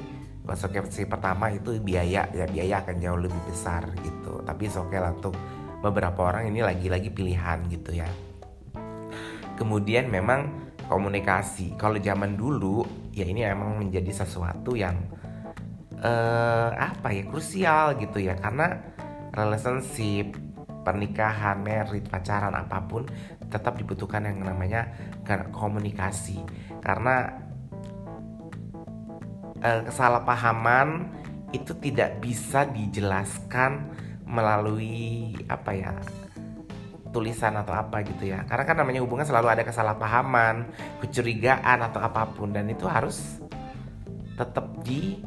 konsekuensi 0.48 1.06
pertama 1.12 1.52
itu 1.52 1.76
biaya 1.84 2.32
ya 2.32 2.46
biaya 2.48 2.80
akan 2.82 2.96
jauh 3.04 3.20
lebih 3.20 3.42
besar 3.52 3.84
gitu. 4.00 4.40
Tapi 4.48 4.72
oke 4.72 4.88
okay 4.88 5.00
lah 5.04 5.12
untuk 5.12 5.36
beberapa 5.84 6.32
orang 6.34 6.50
ini 6.50 6.64
lagi-lagi 6.64 7.12
pilihan 7.12 7.68
gitu 7.68 7.92
ya. 7.92 8.08
Kemudian 9.60 10.08
memang 10.08 10.72
komunikasi. 10.88 11.76
Kalau 11.76 12.00
zaman 12.00 12.40
dulu 12.40 12.88
ya 13.12 13.28
ini 13.28 13.44
emang 13.44 13.76
menjadi 13.76 14.24
sesuatu 14.24 14.74
yang 14.74 14.96
uh, 16.00 16.72
apa 16.74 17.12
ya 17.12 17.28
krusial 17.28 18.00
gitu 18.00 18.24
ya. 18.24 18.40
Karena 18.40 18.80
relationship 19.36 20.34
pernikahan, 20.88 21.60
merit, 21.60 22.08
pacaran 22.08 22.56
apa 22.56 22.80
pun 22.88 23.04
tetap 23.52 23.76
dibutuhkan 23.76 24.24
yang 24.24 24.40
namanya 24.40 24.88
komunikasi. 25.52 26.40
Karena 26.80 27.47
uh, 29.62 29.82
kesalahpahaman 29.86 31.10
itu 31.56 31.72
tidak 31.80 32.20
bisa 32.20 32.68
dijelaskan 32.68 33.88
melalui 34.28 35.32
apa 35.48 35.72
ya 35.72 35.96
tulisan 37.16 37.56
atau 37.56 37.74
apa 37.74 38.04
gitu 38.04 38.30
ya. 38.30 38.44
Karena 38.46 38.64
kan 38.68 38.76
namanya 38.78 39.00
hubungan 39.02 39.24
selalu 39.24 39.48
ada 39.58 39.64
kesalahpahaman 39.64 40.68
kecurigaan 41.02 41.80
atau 41.88 42.04
apa 42.04 42.28
pun. 42.30 42.52
Dan 42.52 42.68
itu 42.68 42.84
harus 42.86 43.40
tetap 44.36 44.70
di 44.84 45.24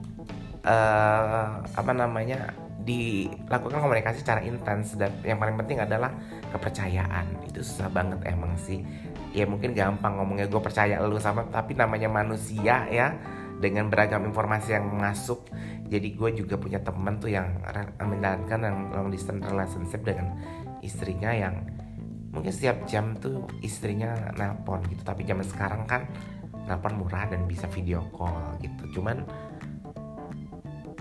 uh, 0.62 1.64
apa 1.64 1.92
namanya 1.96 2.52
dilakukan 2.84 3.80
komunikasi 3.80 4.20
secara 4.20 4.44
intens. 4.44 4.94
Dan 4.94 5.10
yang 5.24 5.40
paling 5.40 5.56
penting 5.56 5.80
adalah 5.80 6.12
kepercayaan. 6.52 7.48
Itu 7.48 7.64
susah 7.64 7.88
banget 7.88 8.20
emang 8.28 8.54
sih. 8.60 8.84
Ya 9.32 9.48
mungkin 9.48 9.72
gampang 9.72 10.20
ngomongnya 10.20 10.50
gue 10.50 10.60
percaya 10.62 11.00
lu 11.00 11.16
sama 11.18 11.46
tapi 11.48 11.78
namanya 11.78 12.10
manusia 12.10 12.86
ya 12.90 13.14
dengan 13.60 13.92
beragam 13.92 14.24
informasi 14.24 14.72
yang 14.72 14.88
masuk 14.96 15.46
jadi 15.90 16.14
gue 16.14 16.30
juga 16.38 16.54
punya 16.54 16.78
temen 16.78 17.18
tuh 17.18 17.34
yang 17.34 17.50
menjalankan 17.98 18.58
yang 18.62 18.76
long 18.94 19.10
distance 19.10 19.42
relationship 19.42 20.06
dengan 20.06 20.38
istrinya 20.86 21.34
yang 21.34 21.66
mungkin 22.30 22.54
setiap 22.54 22.86
jam 22.86 23.18
tuh 23.18 23.42
istrinya 23.58 24.14
nelpon 24.38 24.86
gitu. 24.86 25.02
Tapi 25.02 25.26
zaman 25.26 25.42
sekarang 25.42 25.82
kan 25.90 26.06
nelpon 26.70 26.94
murah 26.94 27.26
dan 27.26 27.42
bisa 27.50 27.66
video 27.74 28.06
call 28.14 28.54
gitu. 28.62 29.02
Cuman 29.02 29.26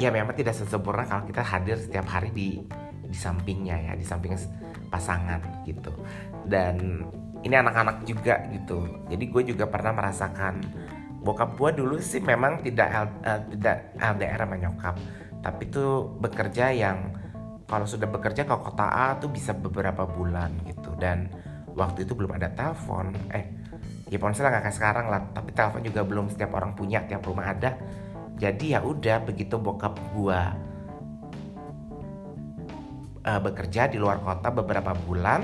ya 0.02 0.10
memang 0.10 0.34
tidak 0.34 0.58
sesempurna 0.58 1.06
kalau 1.06 1.30
kita 1.30 1.46
hadir 1.46 1.78
setiap 1.78 2.10
hari 2.10 2.34
di 2.34 2.58
di 3.06 3.18
sampingnya 3.18 3.78
ya 3.78 3.94
di 3.94 4.02
samping 4.02 4.34
pasangan 4.90 5.70
gitu. 5.70 5.94
Dan 6.50 7.06
ini 7.46 7.54
anak-anak 7.54 8.10
juga 8.10 8.42
gitu. 8.50 9.06
Jadi 9.06 9.24
gue 9.30 9.54
juga 9.54 9.70
pernah 9.70 9.94
merasakan 9.94 10.66
bokap 11.20 11.60
gue 11.60 11.84
dulu 11.84 12.00
sih 12.00 12.24
memang 12.24 12.64
tidak 12.64 12.88
L, 12.88 13.08
uh, 13.28 13.42
tidak 13.52 13.78
LDR 14.00 14.40
sama 14.40 14.56
nyokap. 14.56 14.96
Tapi 15.40 15.64
tuh 15.72 16.16
bekerja 16.20 16.72
yang 16.72 17.16
kalau 17.70 17.86
sudah 17.86 18.10
bekerja 18.10 18.48
ke 18.48 18.56
kota 18.56 18.88
A 18.88 19.08
tuh 19.20 19.30
bisa 19.30 19.52
beberapa 19.56 20.08
bulan 20.08 20.52
gitu. 20.66 20.96
Dan 20.96 21.32
waktu 21.76 22.08
itu 22.08 22.16
belum 22.16 22.36
ada 22.40 22.52
telepon. 22.52 23.14
Eh 23.32 23.46
ya 24.10 24.18
ponsel 24.18 24.48
nggak 24.48 24.64
kayak 24.72 24.76
sekarang 24.76 25.06
lah. 25.12 25.22
Tapi 25.36 25.52
telepon 25.52 25.84
juga 25.84 26.02
belum 26.08 26.32
setiap 26.32 26.56
orang 26.56 26.74
punya 26.74 27.04
tiap 27.06 27.24
rumah 27.28 27.52
ada. 27.52 27.76
Jadi 28.40 28.72
ya 28.72 28.80
udah 28.80 29.20
begitu 29.28 29.60
bokap 29.60 30.00
gua 30.16 30.56
uh, 33.28 33.40
bekerja 33.44 33.92
di 33.92 34.00
luar 34.00 34.24
kota 34.24 34.48
beberapa 34.50 34.96
bulan 34.96 35.44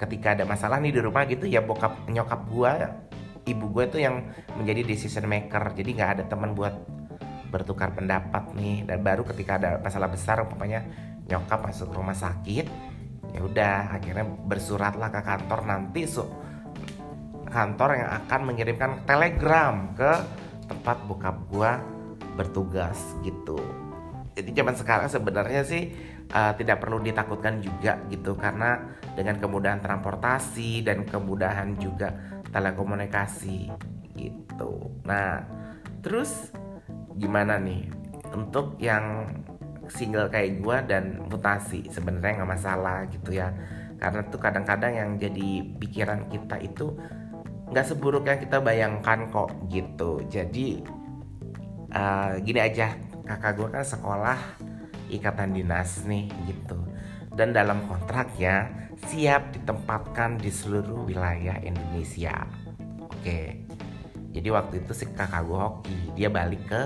ketika 0.00 0.32
ada 0.32 0.48
masalah 0.48 0.80
nih 0.80 0.96
di 0.96 1.00
rumah 1.04 1.28
gitu 1.28 1.44
ya 1.44 1.60
bokap 1.60 2.08
nyokap 2.08 2.40
gua 2.48 2.72
ibu 3.46 3.66
gue 3.72 3.84
tuh 3.88 4.00
yang 4.02 4.28
menjadi 4.56 4.84
decision 4.84 5.24
maker. 5.28 5.72
Jadi 5.76 5.90
nggak 5.96 6.10
ada 6.18 6.24
teman 6.28 6.52
buat 6.52 6.74
bertukar 7.50 7.92
pendapat 7.92 8.52
nih. 8.54 8.84
Dan 8.88 9.00
baru 9.00 9.22
ketika 9.24 9.56
ada 9.60 9.80
masalah 9.80 10.08
besar 10.08 10.42
umpamanya 10.44 10.84
nyokap 11.30 11.62
masuk 11.62 11.94
rumah 11.94 12.16
sakit 12.16 12.66
ya 13.30 13.40
udah 13.46 13.94
akhirnya 13.94 14.26
bersuratlah 14.26 15.08
ke 15.10 15.20
kantor. 15.22 15.60
Nanti 15.66 16.02
so 16.06 16.26
kantor 17.50 17.98
yang 17.98 18.10
akan 18.24 18.40
mengirimkan 18.46 18.90
telegram 19.06 19.94
ke 19.94 20.12
tempat 20.70 20.96
bokap 21.06 21.36
gua 21.50 21.82
bertugas 22.38 22.98
gitu. 23.26 23.58
Jadi 24.38 24.50
zaman 24.54 24.74
sekarang 24.78 25.10
sebenarnya 25.10 25.62
sih 25.66 25.90
uh, 26.30 26.54
tidak 26.54 26.78
perlu 26.78 27.02
ditakutkan 27.02 27.58
juga 27.58 27.98
gitu. 28.08 28.38
Karena 28.38 28.78
dengan 29.18 29.36
kemudahan 29.42 29.82
transportasi 29.82 30.86
dan 30.86 31.02
kemudahan 31.02 31.74
juga 31.76 32.39
telekomunikasi 32.50 33.70
gitu. 34.18 34.92
Nah 35.06 35.42
terus 36.04 36.52
gimana 37.16 37.56
nih? 37.56 37.86
Untuk 38.30 38.78
yang 38.78 39.26
single 39.90 40.30
kayak 40.30 40.62
gua 40.62 40.86
dan 40.86 41.26
mutasi 41.26 41.90
sebenarnya 41.90 42.42
nggak 42.42 42.52
masalah 42.54 43.06
gitu 43.10 43.34
ya. 43.34 43.50
Karena 43.98 44.22
tuh 44.30 44.40
kadang-kadang 44.40 44.92
yang 44.94 45.10
jadi 45.18 45.66
pikiran 45.76 46.30
kita 46.30 46.56
itu 46.62 46.94
nggak 47.70 47.86
seburuk 47.86 48.26
yang 48.26 48.38
kita 48.38 48.58
bayangkan 48.58 49.30
kok 49.30 49.50
gitu. 49.70 50.22
Jadi 50.26 50.82
uh, 51.94 52.38
gini 52.42 52.60
aja. 52.62 52.94
Kakak 53.30 53.62
gue 53.62 53.68
kan 53.70 53.86
sekolah 53.86 54.38
ikatan 55.06 55.54
dinas 55.54 56.02
nih 56.02 56.26
gitu 56.50 56.89
dan 57.34 57.54
dalam 57.54 57.84
kontraknya 57.86 58.68
siap 59.08 59.54
ditempatkan 59.54 60.36
di 60.36 60.50
seluruh 60.52 61.08
wilayah 61.08 61.56
Indonesia. 61.62 62.46
Oke. 63.00 63.64
Jadi 64.30 64.48
waktu 64.50 64.86
itu 64.86 64.92
si 64.94 65.10
kakak 65.10 65.42
gue 65.42 65.58
hoki. 65.58 65.98
Dia 66.14 66.30
balik 66.30 66.62
ke 66.70 66.82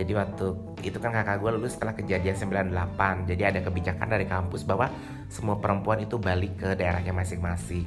jadi 0.00 0.16
waktu 0.16 0.46
itu 0.80 0.96
kan 0.96 1.12
kakak 1.12 1.44
gue 1.44 1.50
lulus 1.60 1.76
setelah 1.76 1.92
kejadian 1.92 2.32
98 2.32 3.28
jadi 3.28 3.52
ada 3.52 3.60
kebijakan 3.60 4.08
dari 4.08 4.24
kampus 4.24 4.64
bahwa 4.64 4.88
semua 5.28 5.60
perempuan 5.60 6.00
itu 6.00 6.16
balik 6.16 6.56
ke 6.56 6.72
daerahnya 6.72 7.12
masing-masing. 7.12 7.84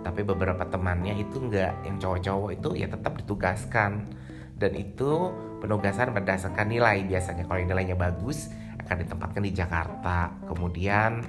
Tapi 0.00 0.24
beberapa 0.24 0.64
temannya 0.64 1.18
itu 1.20 1.36
enggak 1.36 1.76
yang 1.84 2.00
cowok-cowok 2.00 2.50
itu 2.56 2.68
ya 2.80 2.88
tetap 2.88 3.20
ditugaskan. 3.20 4.08
Dan 4.56 4.72
itu 4.72 5.28
penugasan 5.60 6.16
berdasarkan 6.16 6.72
nilai. 6.72 7.04
Biasanya 7.04 7.44
kalau 7.44 7.60
nilainya 7.60 7.98
bagus 7.98 8.48
akan 8.86 8.96
ditempatkan 9.02 9.42
di 9.42 9.52
Jakarta 9.52 10.30
kemudian 10.46 11.26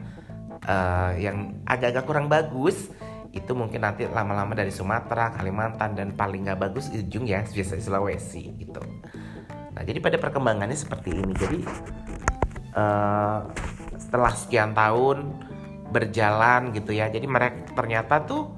uh, 0.64 1.12
yang 1.18 1.58
agak-agak 1.66 2.06
kurang 2.06 2.30
bagus 2.30 2.94
itu 3.36 3.52
mungkin 3.54 3.84
nanti 3.84 4.08
lama-lama 4.08 4.56
dari 4.58 4.74
Sumatera, 4.74 5.30
Kalimantan 5.36 5.94
dan 5.94 6.16
paling 6.18 6.48
nggak 6.48 6.60
bagus 6.70 6.90
ujung 6.90 7.28
ya 7.28 7.44
biasa 7.44 7.78
Sulawesi 7.78 8.56
gitu. 8.58 8.82
Nah 9.78 9.84
jadi 9.86 10.00
pada 10.02 10.18
perkembangannya 10.18 10.74
seperti 10.74 11.14
ini. 11.14 11.34
Jadi 11.38 11.60
uh, 12.74 13.46
setelah 14.00 14.34
sekian 14.34 14.74
tahun 14.74 15.38
berjalan 15.94 16.74
gitu 16.74 16.96
ya, 16.96 17.12
jadi 17.12 17.28
mereka 17.30 17.78
ternyata 17.78 18.24
tuh 18.26 18.58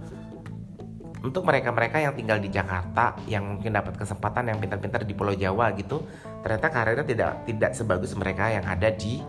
untuk 1.20 1.44
mereka-mereka 1.44 2.00
yang 2.00 2.16
tinggal 2.16 2.40
di 2.40 2.48
Jakarta 2.48 3.20
yang 3.28 3.60
mungkin 3.60 3.76
dapat 3.76 4.00
kesempatan 4.00 4.56
yang 4.56 4.58
pintar-pintar 4.64 5.04
di 5.04 5.12
Pulau 5.12 5.36
Jawa 5.36 5.76
gitu 5.76 6.00
ternyata 6.40 6.72
karirnya 6.72 7.04
tidak 7.04 7.32
tidak 7.44 7.72
sebagus 7.76 8.16
mereka 8.16 8.48
yang 8.48 8.64
ada 8.64 8.88
di 8.88 9.20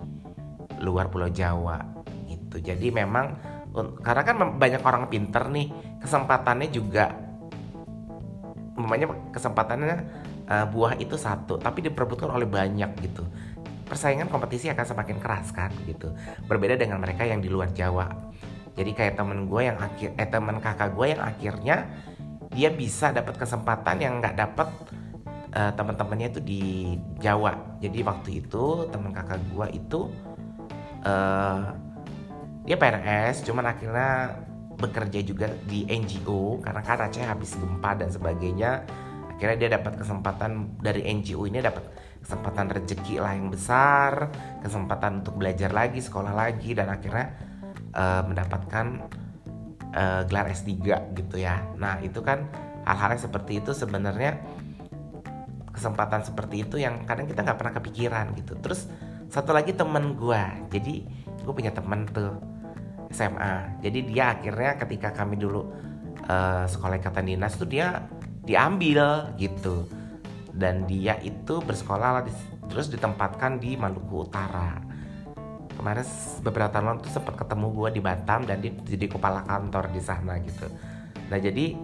luar 0.81 1.11
Pulau 1.11 1.29
Jawa 1.29 1.83
gitu. 2.31 2.63
Jadi 2.63 2.95
memang 2.95 3.35
karena 4.03 4.23
kan 4.23 4.37
banyak 4.59 4.83
orang 4.83 5.07
pinter 5.11 5.47
nih 5.51 5.71
kesempatannya 6.03 6.69
juga 6.71 7.15
namanya 8.75 9.13
kesempatannya 9.31 9.97
uh, 10.49 10.67
buah 10.71 10.97
itu 10.99 11.15
satu 11.15 11.59
tapi 11.59 11.83
diperebutkan 11.91 12.31
oleh 12.31 12.47
banyak 12.47 12.91
gitu. 13.03 13.27
Persaingan 13.91 14.31
kompetisi 14.31 14.71
akan 14.71 14.87
semakin 14.87 15.19
keras 15.19 15.51
kan 15.51 15.75
gitu. 15.91 16.15
Berbeda 16.47 16.79
dengan 16.79 17.03
mereka 17.03 17.27
yang 17.27 17.43
di 17.43 17.51
luar 17.51 17.75
Jawa 17.75 18.30
jadi 18.81 18.97
kayak 18.97 19.15
temen 19.21 19.45
gue 19.45 19.61
yang 19.69 19.77
akhir 19.77 20.17
eh 20.17 20.25
temen 20.25 20.57
kakak 20.57 20.97
gue 20.97 21.07
yang 21.13 21.21
akhirnya 21.21 21.77
dia 22.49 22.73
bisa 22.73 23.13
dapat 23.13 23.37
kesempatan 23.37 24.01
yang 24.01 24.25
nggak 24.25 24.41
dapat 24.41 24.73
uh, 25.53 25.73
teman-temannya 25.77 26.33
itu 26.33 26.41
di 26.41 26.63
Jawa. 27.21 27.77
Jadi 27.85 28.01
waktu 28.01 28.31
itu 28.41 28.89
teman 28.89 29.13
kakak 29.13 29.37
gue 29.53 29.67
itu 29.77 30.09
uh, 31.05 31.77
dia 32.65 32.77
PNS 32.81 33.45
cuman 33.45 33.69
akhirnya 33.69 34.41
bekerja 34.81 35.21
juga 35.29 35.53
di 35.69 35.85
NGO 35.85 36.65
karena 36.65 36.81
kan 36.81 37.05
Aceh 37.05 37.21
habis 37.21 37.61
gempa 37.61 38.01
dan 38.01 38.09
sebagainya. 38.09 38.89
Akhirnya 39.37 39.57
dia 39.61 39.71
dapat 39.77 40.01
kesempatan 40.01 40.81
dari 40.81 41.05
NGO 41.05 41.45
ini 41.45 41.61
dapat 41.61 41.85
kesempatan 42.25 42.69
rezeki 42.73 43.21
lah 43.21 43.33
yang 43.37 43.49
besar 43.49 44.29
kesempatan 44.61 45.25
untuk 45.25 45.41
belajar 45.41 45.73
lagi 45.73 46.05
sekolah 46.05 46.37
lagi 46.37 46.77
dan 46.77 46.93
akhirnya 46.93 47.50
uh, 47.95 48.23
mendapatkan 48.27 49.11
uh, 49.95 50.23
gelar 50.27 50.47
S3 50.51 50.71
gitu 51.15 51.37
ya. 51.39 51.63
Nah 51.79 51.99
itu 52.03 52.23
kan 52.23 52.51
hal-hal 52.87 53.19
seperti 53.21 53.61
itu 53.61 53.71
sebenarnya 53.77 54.41
kesempatan 55.71 56.27
seperti 56.27 56.67
itu 56.67 56.77
yang 56.83 57.07
kadang 57.07 57.31
kita 57.31 57.47
nggak 57.47 57.59
pernah 57.59 57.75
kepikiran 57.79 58.27
gitu. 58.39 58.59
Terus 58.59 58.91
satu 59.31 59.55
lagi 59.55 59.75
temen 59.75 60.19
gue 60.19 60.43
jadi 60.75 60.95
gue 61.41 61.55
punya 61.55 61.71
temen 61.71 62.05
tuh 62.11 62.35
SMA 63.11 63.83
jadi 63.83 63.99
dia 64.07 64.25
akhirnya 64.39 64.73
ketika 64.87 65.15
kami 65.15 65.39
dulu 65.39 65.71
uh, 66.27 66.67
sekolah 66.67 66.99
ikatan 66.99 67.31
dinas 67.31 67.55
tuh 67.55 67.67
dia 67.71 68.07
diambil 68.45 69.35
gitu. 69.39 69.87
Dan 70.51 70.85
dia 70.85 71.17
itu 71.23 71.63
bersekolah 71.63 72.27
terus 72.67 72.91
ditempatkan 72.91 73.63
di 73.63 73.79
Maluku 73.79 74.27
Utara 74.27 74.90
kemarin 75.81 76.05
beberapa 76.45 76.69
tahun 76.69 76.85
lalu 76.93 77.09
tuh 77.09 77.13
sempat 77.17 77.41
ketemu 77.41 77.67
gue 77.73 77.89
di 77.97 78.01
Batam 78.05 78.45
dan 78.45 78.61
dia 78.61 78.77
jadi 78.85 79.09
kepala 79.09 79.41
kantor 79.49 79.89
di 79.89 80.01
sana 80.05 80.37
gitu. 80.45 80.69
Nah 81.33 81.39
jadi 81.41 81.81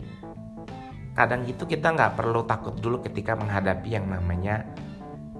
kadang 1.17 1.49
itu 1.49 1.65
kita 1.65 1.97
nggak 1.97 2.13
perlu 2.13 2.45
takut 2.45 2.77
dulu 2.77 3.01
ketika 3.01 3.33
menghadapi 3.33 3.89
yang 3.89 4.05
namanya 4.05 4.69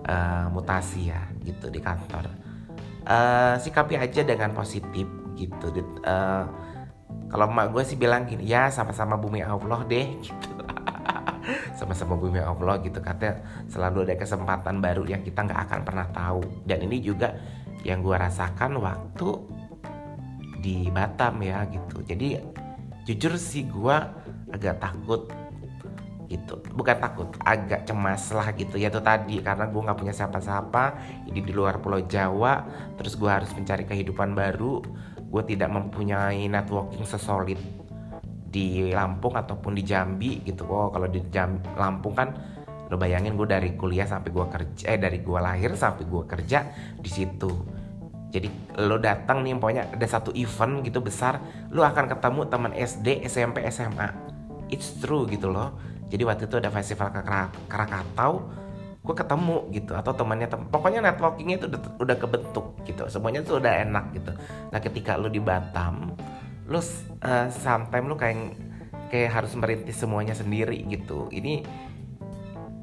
uh, 0.09 0.49
mutasi 0.49 1.13
ya 1.13 1.21
gitu 1.45 1.69
di 1.69 1.85
kantor. 1.85 2.33
Uh, 3.05 3.61
sikapi 3.61 4.01
aja 4.01 4.25
dengan 4.25 4.51
positif 4.51 5.07
gitu 5.39 5.71
uh, 6.03 6.43
kalau 7.31 7.47
emak 7.47 7.71
gue 7.71 7.83
sih 7.87 7.95
bilang 7.95 8.27
gini 8.27 8.49
ya 8.49 8.73
sama-sama 8.73 9.21
bumi 9.21 9.45
Allah 9.45 9.85
deh 9.85 10.17
gitu. 10.25 10.65
Sama-sama 11.77 12.17
bumi 12.17 12.41
Allah 12.41 12.81
gitu 12.81 12.99
katanya 13.05 13.45
selalu 13.69 14.09
ada 14.09 14.17
kesempatan 14.17 14.81
baru 14.81 15.05
yang 15.05 15.21
kita 15.21 15.45
nggak 15.45 15.61
akan 15.69 15.81
pernah 15.85 16.09
tahu. 16.09 16.41
Dan 16.65 16.89
ini 16.89 17.05
juga 17.05 17.37
yang 17.87 18.03
gue 18.03 18.17
rasakan 18.19 18.83
waktu 18.83 19.29
di 20.59 20.91
Batam 20.91 21.39
ya 21.47 21.63
gitu. 21.71 22.03
Jadi 22.03 22.43
jujur 23.07 23.39
sih 23.39 23.71
gue 23.71 23.97
agak 24.51 24.83
takut 24.83 25.31
gitu. 26.27 26.59
Bukan 26.75 26.97
takut 26.99 27.31
agak 27.47 27.87
cemas 27.87 28.35
lah 28.35 28.51
gitu. 28.59 28.75
Ya 28.75 28.91
itu 28.91 28.99
tadi 28.99 29.39
karena 29.39 29.71
gue 29.71 29.79
nggak 29.79 29.99
punya 29.99 30.11
siapa-siapa. 30.11 30.99
Ini 31.31 31.39
di 31.39 31.53
luar 31.55 31.79
pulau 31.79 32.03
Jawa 32.03 32.67
terus 32.99 33.15
gue 33.15 33.31
harus 33.31 33.55
mencari 33.55 33.87
kehidupan 33.87 34.35
baru. 34.35 34.83
Gue 35.31 35.43
tidak 35.47 35.71
mempunyai 35.71 36.51
networking 36.51 37.07
sesolid 37.07 37.59
di 38.51 38.91
Lampung 38.91 39.39
ataupun 39.39 39.79
di 39.79 39.87
Jambi 39.87 40.43
gitu. 40.43 40.67
Oh 40.67 40.91
kalau 40.91 41.07
di 41.07 41.23
Jam 41.31 41.63
Lampung 41.79 42.15
kan 42.19 42.35
lo 42.87 42.97
bayangin 42.97 43.35
gue 43.35 43.49
dari 43.51 43.75
kuliah 43.75 44.07
sampai 44.07 44.31
gue 44.31 44.47
kerja 44.47 44.85
eh 44.91 44.99
dari 45.01 45.19
gue 45.23 45.39
lahir 45.39 45.75
sampai 45.75 46.05
gue 46.07 46.23
kerja 46.27 46.59
di 46.99 47.11
situ. 47.11 47.51
Jadi 48.31 48.49
lo 48.83 49.01
datang 49.01 49.41
nih 49.43 49.57
pokoknya 49.57 49.97
ada 49.97 50.07
satu 50.07 50.35
event 50.35 50.83
gitu 50.85 51.01
besar 51.01 51.41
lo 51.73 51.83
akan 51.83 52.11
ketemu 52.11 52.41
teman 52.51 52.73
SD 52.75 53.25
SMP 53.27 53.65
SMA 53.71 54.09
it's 54.71 54.99
true 54.99 55.27
gitu 55.31 55.51
loh. 55.51 55.75
Jadi 56.07 56.23
waktu 56.23 56.47
itu 56.47 56.57
ada 56.63 56.71
festival 56.71 57.11
Krakatau 57.67 58.35
gue 59.07 59.15
ketemu 59.15 59.71
gitu 59.71 59.95
atau 59.95 60.11
temannya 60.19 60.51
tem 60.51 60.67
pokoknya 60.67 60.99
networkingnya 60.99 61.63
itu 61.63 61.67
udah, 61.71 61.81
udah 62.03 62.17
kebentuk 62.19 62.67
gitu. 62.83 63.07
Semuanya 63.07 63.47
tuh 63.47 63.63
udah 63.63 63.87
enak 63.87 64.05
gitu. 64.15 64.35
Nah 64.75 64.79
ketika 64.83 65.15
lu 65.15 65.31
di 65.31 65.39
Batam 65.39 66.15
lu 66.67 66.83
uh, 66.83 66.83
sometimes 67.51 68.07
lu 68.11 68.19
kayak 68.19 68.59
kayak 69.07 69.31
harus 69.31 69.55
merintis 69.55 70.03
semuanya 70.03 70.35
sendiri 70.35 70.83
gitu. 70.91 71.31
Ini 71.31 71.63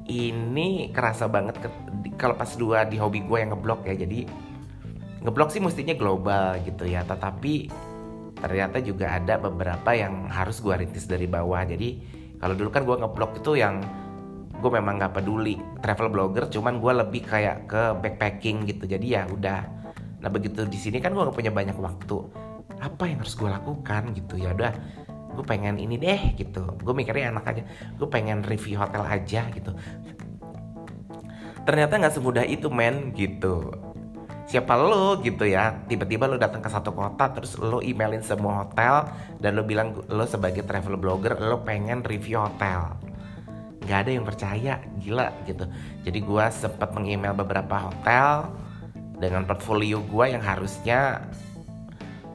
ini 0.08 0.92
kerasa 0.92 1.28
banget 1.28 1.60
ke, 1.60 1.68
kalau 2.20 2.36
pas 2.36 2.50
dua 2.56 2.84
di 2.84 3.00
hobi 3.00 3.24
gue 3.24 3.38
yang 3.40 3.56
ngeblok 3.56 3.88
ya 3.88 3.96
jadi 3.96 4.28
ngeblok 5.24 5.48
sih 5.48 5.64
mestinya 5.64 5.96
global 5.96 6.60
gitu 6.60 6.84
ya 6.84 7.00
tetapi 7.08 7.72
ternyata 8.44 8.76
juga 8.84 9.16
ada 9.16 9.40
beberapa 9.40 9.96
yang 9.96 10.28
harus 10.28 10.60
gue 10.60 10.76
rintis 10.76 11.08
dari 11.08 11.24
bawah. 11.24 11.64
Jadi 11.64 11.96
kalau 12.36 12.52
dulu 12.52 12.68
kan 12.68 12.84
gue 12.84 12.96
ngeblok 13.00 13.40
itu 13.40 13.56
yang 13.56 13.80
gue 14.60 14.70
memang 14.70 15.00
nggak 15.00 15.16
peduli 15.16 15.56
travel 15.80 16.12
blogger 16.12 16.48
cuman 16.52 16.76
gue 16.76 16.92
lebih 16.92 17.22
kayak 17.24 17.64
ke 17.64 17.82
backpacking 18.04 18.68
gitu. 18.68 18.84
Jadi 18.84 19.16
ya 19.16 19.24
udah. 19.24 19.64
Nah 20.20 20.28
begitu 20.28 20.68
di 20.68 20.76
sini 20.76 21.00
kan 21.00 21.16
gue 21.16 21.24
gak 21.24 21.36
punya 21.36 21.48
banyak 21.48 21.76
waktu. 21.80 22.20
Apa 22.84 23.08
yang 23.08 23.24
harus 23.24 23.32
gue 23.32 23.48
lakukan 23.48 24.12
gitu 24.12 24.36
ya? 24.36 24.52
Udah 24.52 24.72
gue 25.34 25.44
pengen 25.44 25.76
ini 25.76 25.98
deh 25.98 26.38
gitu. 26.38 26.78
Gue 26.80 26.94
mikirnya 26.94 27.34
enak 27.34 27.44
aja. 27.44 27.62
Gue 27.98 28.08
pengen 28.08 28.40
review 28.46 28.78
hotel 28.78 29.02
aja 29.02 29.50
gitu. 29.50 29.74
Ternyata 31.66 31.92
nggak 31.98 32.14
semudah 32.14 32.44
itu 32.46 32.70
men 32.70 33.10
gitu. 33.12 33.74
Siapa 34.46 34.78
lo 34.78 35.18
gitu 35.20 35.44
ya. 35.44 35.84
Tiba-tiba 35.90 36.30
lo 36.30 36.38
datang 36.38 36.62
ke 36.62 36.70
satu 36.70 36.94
kota 36.94 37.34
terus 37.34 37.58
lo 37.58 37.82
emailin 37.82 38.22
semua 38.22 38.64
hotel 38.64 39.10
dan 39.42 39.58
lo 39.58 39.66
bilang 39.66 39.98
lo 40.06 40.24
sebagai 40.24 40.62
travel 40.62 40.96
blogger 41.00 41.36
lo 41.40 41.60
pengen 41.66 42.06
review 42.06 42.38
hotel. 42.38 42.94
Nggak 43.84 43.98
ada 44.06 44.10
yang 44.14 44.24
percaya. 44.24 44.74
Gila 45.02 45.28
gitu. 45.48 45.64
Jadi 46.06 46.18
gue 46.22 46.44
sempat 46.52 46.94
mengemail 46.94 47.34
beberapa 47.34 47.90
hotel 47.90 48.48
dengan 49.18 49.46
portfolio 49.48 50.02
gue 50.04 50.24
yang 50.36 50.42
harusnya 50.42 51.22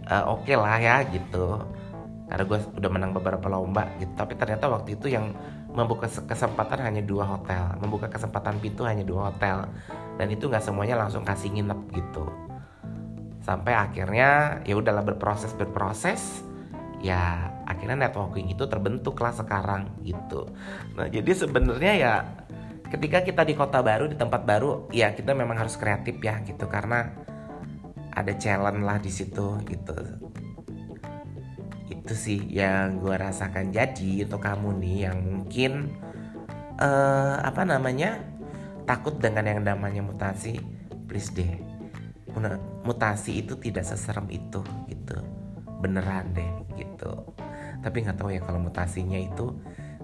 uh, 0.09 0.25
oke 0.25 0.47
okay 0.47 0.55
lah 0.57 0.77
ya 0.81 0.97
gitu 1.05 1.61
karena 2.29 2.45
gue 2.45 2.59
udah 2.77 2.91
menang 2.93 3.11
beberapa 3.17 3.49
lomba 3.49 3.89
gitu. 3.97 4.13
Tapi 4.13 4.37
ternyata 4.37 4.69
waktu 4.69 5.01
itu 5.01 5.09
yang 5.09 5.33
membuka 5.73 6.05
kesempatan 6.05 6.77
hanya 6.85 7.01
dua 7.01 7.25
hotel. 7.25 7.73
Membuka 7.81 8.05
kesempatan 8.05 8.61
pintu 8.61 8.85
hanya 8.85 9.01
dua 9.01 9.33
hotel. 9.33 9.65
Dan 10.21 10.29
itu 10.29 10.45
nggak 10.45 10.61
semuanya 10.61 10.93
langsung 11.01 11.25
kasih 11.25 11.49
nginep 11.49 11.79
gitu. 11.89 12.29
Sampai 13.41 13.73
akhirnya 13.73 14.61
ya 14.61 14.77
udahlah 14.77 15.01
berproses 15.01 15.57
berproses. 15.57 16.45
Ya 17.01 17.49
akhirnya 17.65 18.05
networking 18.05 18.53
itu 18.53 18.69
terbentuk 18.69 19.17
lah 19.17 19.33
sekarang 19.33 19.89
gitu. 20.05 20.53
Nah 20.93 21.09
jadi 21.09 21.33
sebenarnya 21.33 21.93
ya 21.97 22.13
ketika 22.93 23.25
kita 23.25 23.41
di 23.41 23.57
kota 23.57 23.81
baru 23.81 24.05
di 24.05 24.17
tempat 24.17 24.45
baru 24.45 24.85
ya 24.93 25.17
kita 25.17 25.33
memang 25.33 25.57
harus 25.57 25.81
kreatif 25.81 26.21
ya 26.21 26.45
gitu. 26.45 26.69
Karena 26.69 27.09
ada 28.13 28.37
challenge 28.37 28.85
lah 28.85 29.01
di 29.01 29.09
situ 29.09 29.57
gitu 29.65 29.97
itu 32.09 32.17
sih 32.17 32.41
yang 32.49 32.97
gue 32.97 33.13
rasakan. 33.13 33.69
Jadi 33.69 34.25
untuk 34.25 34.41
kamu 34.41 34.81
nih 34.81 34.97
yang 35.05 35.21
mungkin 35.21 35.93
uh, 36.81 37.37
apa 37.37 37.61
namanya 37.61 38.17
takut 38.89 39.21
dengan 39.21 39.45
yang 39.45 39.61
namanya 39.61 40.01
mutasi 40.01 40.57
please 41.05 41.29
deh. 41.29 41.53
Mutasi 42.81 43.45
itu 43.45 43.53
tidak 43.61 43.85
seserem 43.85 44.25
itu 44.33 44.65
gitu. 44.89 45.21
Beneran 45.85 46.33
deh 46.33 46.49
gitu. 46.81 47.13
Tapi 47.85 48.01
nggak 48.01 48.17
tahu 48.17 48.33
ya 48.33 48.41
kalau 48.41 48.57
mutasinya 48.57 49.21
itu 49.21 49.53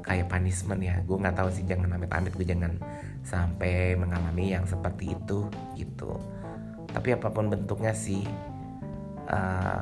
kayak 0.06 0.30
punishment 0.30 0.86
ya. 0.86 1.02
Gue 1.10 1.18
nggak 1.18 1.42
tahu 1.42 1.50
sih 1.50 1.66
jangan 1.66 1.90
amit-amit. 1.98 2.38
Gue 2.38 2.46
jangan 2.46 2.78
sampai 3.26 3.98
mengalami 3.98 4.54
yang 4.54 4.70
seperti 4.70 5.18
itu 5.18 5.50
gitu. 5.74 6.22
Tapi 6.94 7.18
apa 7.18 7.34
pun 7.34 7.50
bentuknya 7.50 7.98
sih 7.98 8.22
uh, 9.26 9.82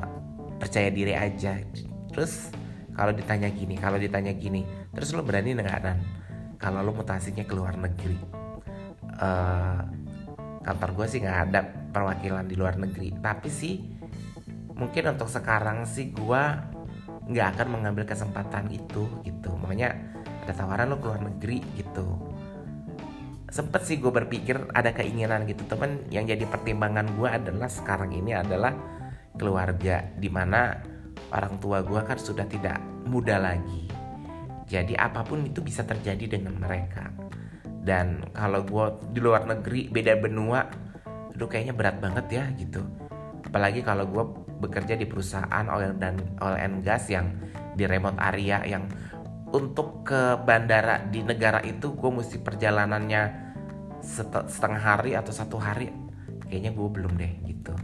percaya 0.56 0.88
diri 0.88 1.12
aja 1.12 1.60
terus 2.14 2.54
kalau 2.94 3.10
ditanya 3.10 3.50
gini 3.50 3.74
kalau 3.74 3.98
ditanya 3.98 4.30
gini 4.32 4.62
terus 4.94 5.10
lo 5.12 5.26
berani 5.26 5.58
nggak 5.58 5.80
dan 5.82 5.98
kalau 6.64 6.80
lo 6.80 6.96
mutasinya 6.96 7.44
ke 7.44 7.52
luar 7.52 7.76
negeri. 7.76 8.16
Uh, 9.20 9.84
kantor 10.64 10.90
gue 10.96 11.06
sih 11.12 11.20
nggak 11.20 11.38
ada 11.50 11.60
perwakilan 11.92 12.48
di 12.48 12.56
luar 12.56 12.80
negeri. 12.80 13.12
Tapi 13.20 13.52
sih 13.52 13.84
mungkin 14.72 15.12
untuk 15.12 15.28
sekarang 15.28 15.84
sih 15.84 16.08
gue 16.16 16.42
nggak 17.28 17.48
akan 17.52 17.68
mengambil 17.68 18.08
kesempatan 18.08 18.72
itu 18.72 19.04
gitu. 19.28 19.52
Makanya 19.60 19.92
ada 20.48 20.52
tawaran 20.56 20.88
lo 20.88 20.96
keluar 21.04 21.20
negeri 21.20 21.60
gitu. 21.76 22.32
Sempet 23.52 23.84
sih 23.84 24.00
gue 24.00 24.08
berpikir 24.08 24.72
ada 24.72 24.96
keinginan 24.96 25.44
gitu. 25.44 25.68
Temen 25.68 26.08
yang 26.08 26.24
jadi 26.24 26.48
pertimbangan 26.48 27.12
gue 27.12 27.28
adalah 27.28 27.68
sekarang 27.68 28.16
ini 28.16 28.32
adalah 28.32 28.72
keluarga. 29.36 30.00
Di 30.16 30.32
mana 30.32 30.80
orang 31.34 31.58
tua 31.58 31.82
gue 31.82 32.00
kan 32.02 32.18
sudah 32.18 32.46
tidak 32.46 32.78
muda 33.06 33.38
lagi. 33.38 33.90
Jadi 34.64 34.96
apa 34.96 35.20
pun 35.22 35.44
itu 35.44 35.60
bisa 35.60 35.84
terjadi 35.84 36.38
dengan 36.38 36.56
mereka. 36.56 37.12
Dan 37.84 38.32
kalau 38.32 38.64
gue 38.64 39.12
di 39.12 39.20
luar 39.20 39.44
negeri 39.44 39.92
beda 39.92 40.16
benua 40.16 40.64
itu 41.34 41.44
kayaknya 41.44 41.74
berat 41.76 41.96
banget 42.00 42.26
ya 42.32 42.44
gitu. 42.56 42.80
Apalagi 43.44 43.84
kalau 43.84 44.08
gue 44.08 44.24
bekerja 44.64 44.96
di 44.96 45.04
perusahaan 45.04 45.66
oil 45.68 45.92
dan 46.00 46.16
oil 46.40 46.56
and 46.56 46.80
gas 46.80 47.12
yang 47.12 47.28
di 47.76 47.84
remote 47.84 48.16
area 48.22 48.64
yang 48.64 48.88
untuk 49.52 50.06
ke 50.06 50.40
bandara 50.42 51.04
di 51.06 51.22
negara 51.22 51.60
itu 51.62 51.94
gue 51.94 52.10
mesti 52.10 52.40
perjalanannya 52.40 53.22
setengah 54.48 54.82
hari 54.82 55.14
atau 55.14 55.30
satu 55.30 55.60
hari 55.60 55.92
kayaknya 56.48 56.72
gue 56.72 56.88
belum 56.88 57.12
deh 57.18 57.32
gitu. 57.46 57.74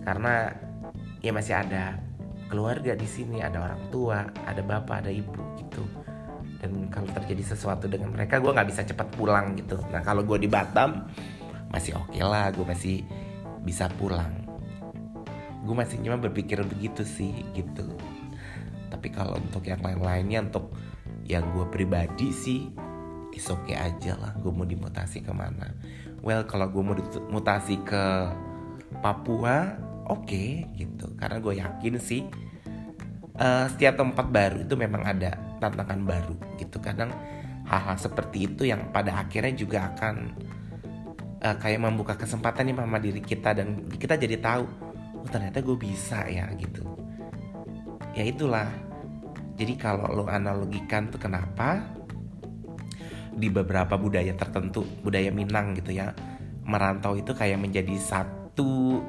Karena 0.00 0.48
ya 1.20 1.30
masih 1.32 1.56
ada 1.56 2.00
keluarga 2.50 2.98
di 2.98 3.06
sini 3.06 3.38
ada 3.38 3.62
orang 3.62 3.82
tua 3.94 4.26
ada 4.44 4.60
bapak 4.60 5.06
ada 5.06 5.10
ibu 5.12 5.40
gitu. 5.56 5.84
Dan 6.60 6.92
kalau 6.92 7.08
terjadi 7.08 7.56
sesuatu 7.56 7.88
dengan 7.88 8.12
mereka 8.12 8.36
gue 8.36 8.52
nggak 8.52 8.68
bisa 8.68 8.84
cepat 8.84 9.08
pulang 9.16 9.56
gitu. 9.56 9.80
Nah 9.88 10.04
kalau 10.04 10.20
gue 10.26 10.36
di 10.44 10.48
Batam 10.50 11.08
masih 11.72 11.96
oke 11.96 12.12
okay 12.12 12.20
lah 12.20 12.52
gue 12.52 12.66
masih 12.66 13.00
bisa 13.64 13.88
pulang. 13.96 14.44
Gue 15.64 15.72
masih 15.76 16.02
cuma 16.04 16.20
berpikir 16.20 16.60
begitu 16.66 17.06
sih 17.06 17.32
gitu. 17.56 17.96
Tapi 18.92 19.08
kalau 19.08 19.40
untuk 19.40 19.64
yang 19.64 19.80
lain-lainnya 19.80 20.50
untuk 20.50 20.74
yang 21.24 21.46
gue 21.54 21.64
pribadi 21.70 22.34
sih 22.34 22.68
is 23.30 23.46
okay 23.46 23.78
aja 23.78 24.18
lah 24.18 24.34
gue 24.36 24.52
mau 24.52 24.66
dimutasi 24.66 25.24
ke 25.24 25.32
mana. 25.32 25.72
Well 26.20 26.44
kalau 26.44 26.68
gue 26.68 26.82
mau 26.82 26.96
dimutasi 26.98 27.80
ke 27.86 28.04
Papua 29.00 29.80
oke 30.10 30.26
okay, 30.26 30.66
gitu. 30.74 31.14
Karena 31.14 31.38
gue 31.38 31.54
yakin 31.62 31.94
sih 32.02 32.26
uh, 33.38 33.66
setiap 33.70 34.02
tempat 34.02 34.26
baru 34.28 34.66
itu 34.66 34.74
memang 34.74 35.06
ada 35.06 35.38
tantangan 35.62 36.02
baru 36.02 36.34
gitu. 36.58 36.82
Kadang 36.82 37.14
hal-hal 37.70 37.96
seperti 37.96 38.50
itu 38.50 38.66
yang 38.66 38.90
pada 38.90 39.22
akhirnya 39.22 39.54
juga 39.54 39.94
akan 39.94 40.14
uh, 41.46 41.56
kayak 41.62 41.80
membuka 41.80 42.18
kesempatan 42.18 42.74
nih 42.74 42.76
sama 42.76 42.98
diri 42.98 43.22
kita 43.22 43.54
dan 43.54 43.86
kita 43.94 44.18
jadi 44.18 44.36
tahu 44.42 44.64
oh 45.22 45.28
ternyata 45.30 45.62
gue 45.62 45.76
bisa 45.78 46.26
ya 46.26 46.50
gitu. 46.58 46.82
Ya 48.18 48.26
itulah. 48.26 48.66
Jadi 49.54 49.76
kalau 49.76 50.08
lo 50.08 50.24
analogikan 50.24 51.12
tuh 51.12 51.20
kenapa 51.20 51.84
di 53.36 53.52
beberapa 53.52 53.94
budaya 53.94 54.32
tertentu 54.34 54.82
budaya 55.04 55.30
Minang 55.30 55.76
gitu 55.78 55.94
ya 55.94 56.12
merantau 56.66 57.14
itu 57.14 57.32
kayak 57.32 57.60
menjadi 57.60 57.94
satu 58.00 59.00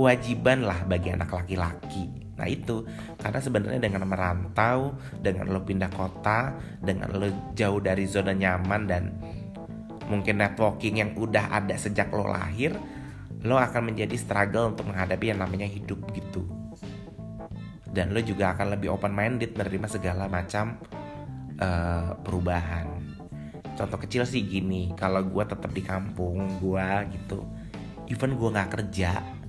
kewajiban 0.00 0.64
lah 0.64 0.80
bagi 0.88 1.12
anak 1.12 1.28
laki-laki 1.28 2.20
Nah 2.40 2.48
itu 2.48 2.88
karena 3.20 3.36
sebenarnya 3.36 3.80
dengan 3.84 4.08
merantau, 4.08 4.96
dengan 5.20 5.52
lo 5.52 5.60
pindah 5.60 5.92
kota, 5.92 6.56
dengan 6.80 7.12
lo 7.12 7.28
jauh 7.52 7.84
dari 7.84 8.08
zona 8.08 8.32
nyaman 8.32 8.88
dan 8.88 9.12
mungkin 10.08 10.40
networking 10.40 11.04
yang 11.04 11.12
udah 11.20 11.52
ada 11.60 11.76
sejak 11.76 12.08
lo 12.16 12.24
lahir, 12.24 12.72
lo 13.44 13.60
akan 13.60 13.92
menjadi 13.92 14.16
struggle 14.16 14.72
untuk 14.72 14.88
menghadapi 14.88 15.36
yang 15.36 15.44
namanya 15.44 15.68
hidup 15.68 16.00
gitu. 16.16 16.48
Dan 17.92 18.16
lo 18.16 18.24
juga 18.24 18.56
akan 18.56 18.72
lebih 18.72 18.88
open 18.88 19.12
minded 19.12 19.52
menerima 19.52 20.00
segala 20.00 20.24
macam 20.24 20.80
uh, 21.60 22.16
perubahan. 22.24 22.88
Contoh 23.76 24.00
kecil 24.00 24.24
sih 24.24 24.48
gini, 24.48 24.96
kalau 24.96 25.20
gue 25.28 25.44
tetap 25.44 25.68
di 25.76 25.84
kampung 25.84 26.56
gue 26.56 26.88
gitu, 27.20 27.44
even 28.08 28.36
gue 28.36 28.48
nggak 28.48 28.70
kerja, 28.80 29.39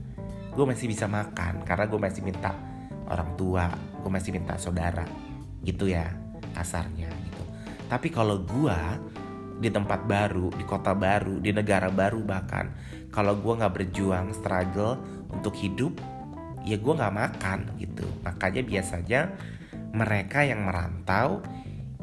gue 0.51 0.65
masih 0.67 0.87
bisa 0.91 1.07
makan 1.07 1.63
karena 1.63 1.85
gue 1.87 1.99
masih 1.99 2.21
minta 2.23 2.51
orang 3.07 3.35
tua 3.39 3.71
gue 4.01 4.11
masih 4.11 4.31
minta 4.35 4.57
saudara 4.57 5.05
gitu 5.61 5.87
ya 5.87 6.09
kasarnya 6.57 7.07
gitu. 7.07 7.43
Tapi 7.87 8.07
kalau 8.09 8.41
gue 8.41 8.79
di 9.61 9.69
tempat 9.69 10.09
baru 10.09 10.49
di 10.57 10.65
kota 10.65 10.97
baru 10.97 11.37
di 11.37 11.53
negara 11.53 11.93
baru 11.93 12.25
bahkan 12.25 12.73
kalau 13.13 13.37
gue 13.37 13.53
nggak 13.61 13.73
berjuang 13.77 14.33
struggle 14.33 14.97
untuk 15.29 15.53
hidup 15.53 15.93
ya 16.65 16.81
gue 16.81 16.93
nggak 16.93 17.15
makan 17.15 17.59
gitu. 17.77 18.07
Makanya 18.25 18.61
biasanya 18.65 19.21
mereka 19.93 20.41
yang 20.41 20.65
merantau 20.65 21.45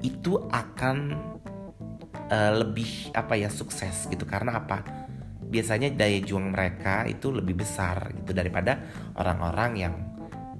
itu 0.05 0.39
akan 0.55 1.19
uh, 2.31 2.53
lebih 2.63 3.11
apa 3.13 3.35
ya 3.35 3.51
sukses 3.51 4.07
gitu. 4.07 4.23
Karena 4.23 4.63
apa 4.63 4.98
biasanya 5.49 5.89
daya 5.97 6.21
juang 6.21 6.53
mereka 6.53 7.09
itu 7.09 7.33
lebih 7.33 7.65
besar 7.65 8.13
gitu 8.13 8.37
daripada 8.37 8.79
orang-orang 9.17 9.73
yang 9.81 9.95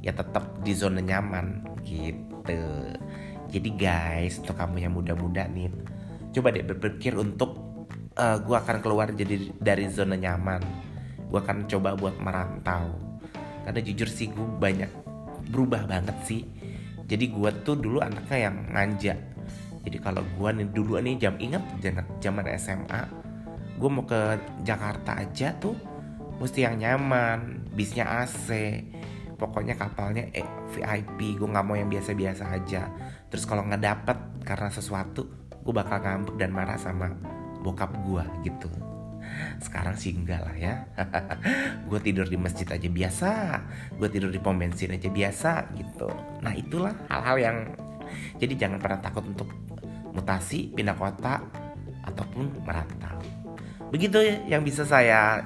ya 0.01 0.17
tetap 0.17 0.65
di 0.65 0.73
zona 0.73 1.05
nyaman 1.05 1.63
gitu. 1.85 2.61
Jadi 3.49 3.71
guys 3.77 4.41
untuk 4.41 4.57
kamu 4.57 4.77
yang 4.89 4.93
muda-muda 4.93 5.49
nih 5.49 5.73
coba 6.33 6.53
deh 6.53 6.65
berpikir 6.65 7.17
untuk 7.17 7.57
uh, 8.17 8.37
eh, 8.37 8.37
gue 8.45 8.57
akan 8.57 8.77
keluar 8.85 9.13
jadi 9.13 9.53
dari 9.57 9.89
zona 9.93 10.17
nyaman. 10.17 10.61
Gue 11.29 11.41
akan 11.45 11.69
coba 11.69 11.93
buat 11.93 12.17
merantau. 12.21 12.97
Karena 13.69 13.81
jujur 13.85 14.09
sih 14.09 14.33
gue 14.33 14.47
banyak 14.57 14.89
berubah 15.53 15.85
banget 15.85 16.17
sih. 16.25 16.43
Jadi 17.09 17.33
gue 17.33 17.51
tuh 17.65 17.77
dulu 17.77 18.01
anaknya 18.01 18.49
yang 18.49 18.57
nganja. 18.73 19.15
Jadi 19.85 19.97
kalau 20.01 20.21
gue 20.21 20.49
nih 20.61 20.69
dulu 20.69 21.01
nih 21.01 21.17
jam 21.17 21.35
ingat 21.41 21.65
zaman 22.21 22.45
SMA 22.61 23.18
gue 23.79 23.91
mau 23.91 24.03
ke 24.03 24.37
Jakarta 24.67 25.23
aja 25.23 25.55
tuh 25.55 25.79
mesti 26.43 26.67
yang 26.67 26.79
nyaman 26.79 27.71
bisnya 27.75 28.27
AC 28.27 28.51
pokoknya 29.39 29.79
kapalnya 29.79 30.27
eh, 30.35 30.45
VIP 30.75 31.39
gue 31.39 31.49
nggak 31.49 31.65
mau 31.65 31.79
yang 31.79 31.87
biasa-biasa 31.89 32.51
aja. 32.51 32.91
Terus 33.31 33.47
kalau 33.47 33.65
nggak 33.65 33.83
dapet 33.83 34.19
karena 34.43 34.69
sesuatu 34.69 35.31
gue 35.63 35.73
bakal 35.73 36.03
ngambek 36.03 36.35
dan 36.37 36.51
marah 36.51 36.77
sama 36.77 37.15
bokap 37.63 37.95
gue 38.03 38.25
gitu. 38.51 38.69
Sekarang 39.63 39.95
sih 39.95 40.11
enggak 40.17 40.43
lah 40.43 40.57
ya. 40.57 40.75
Gue 41.89 42.01
tidur 42.01 42.25
di 42.25 42.41
masjid 42.41 42.65
aja 42.65 42.89
biasa 42.89 43.31
gue 43.95 44.09
tidur 44.09 44.33
di 44.33 44.41
pom 44.41 44.57
bensin 44.57 44.97
aja 44.97 45.07
biasa 45.13 45.69
gitu. 45.77 46.09
Nah 46.41 46.57
itulah 46.57 46.97
hal-hal 47.13 47.37
yang 47.37 47.57
jadi 48.41 48.67
jangan 48.67 48.81
pernah 48.81 49.05
takut 49.05 49.29
untuk 49.29 49.53
mutasi 50.17 50.73
pindah 50.73 50.97
kota 50.97 51.45
ataupun 52.09 52.65
merantau 52.65 53.38
begitu 53.89 54.21
ya 54.21 54.59
yang 54.59 54.63
bisa 54.65 54.85
saya 54.85 55.45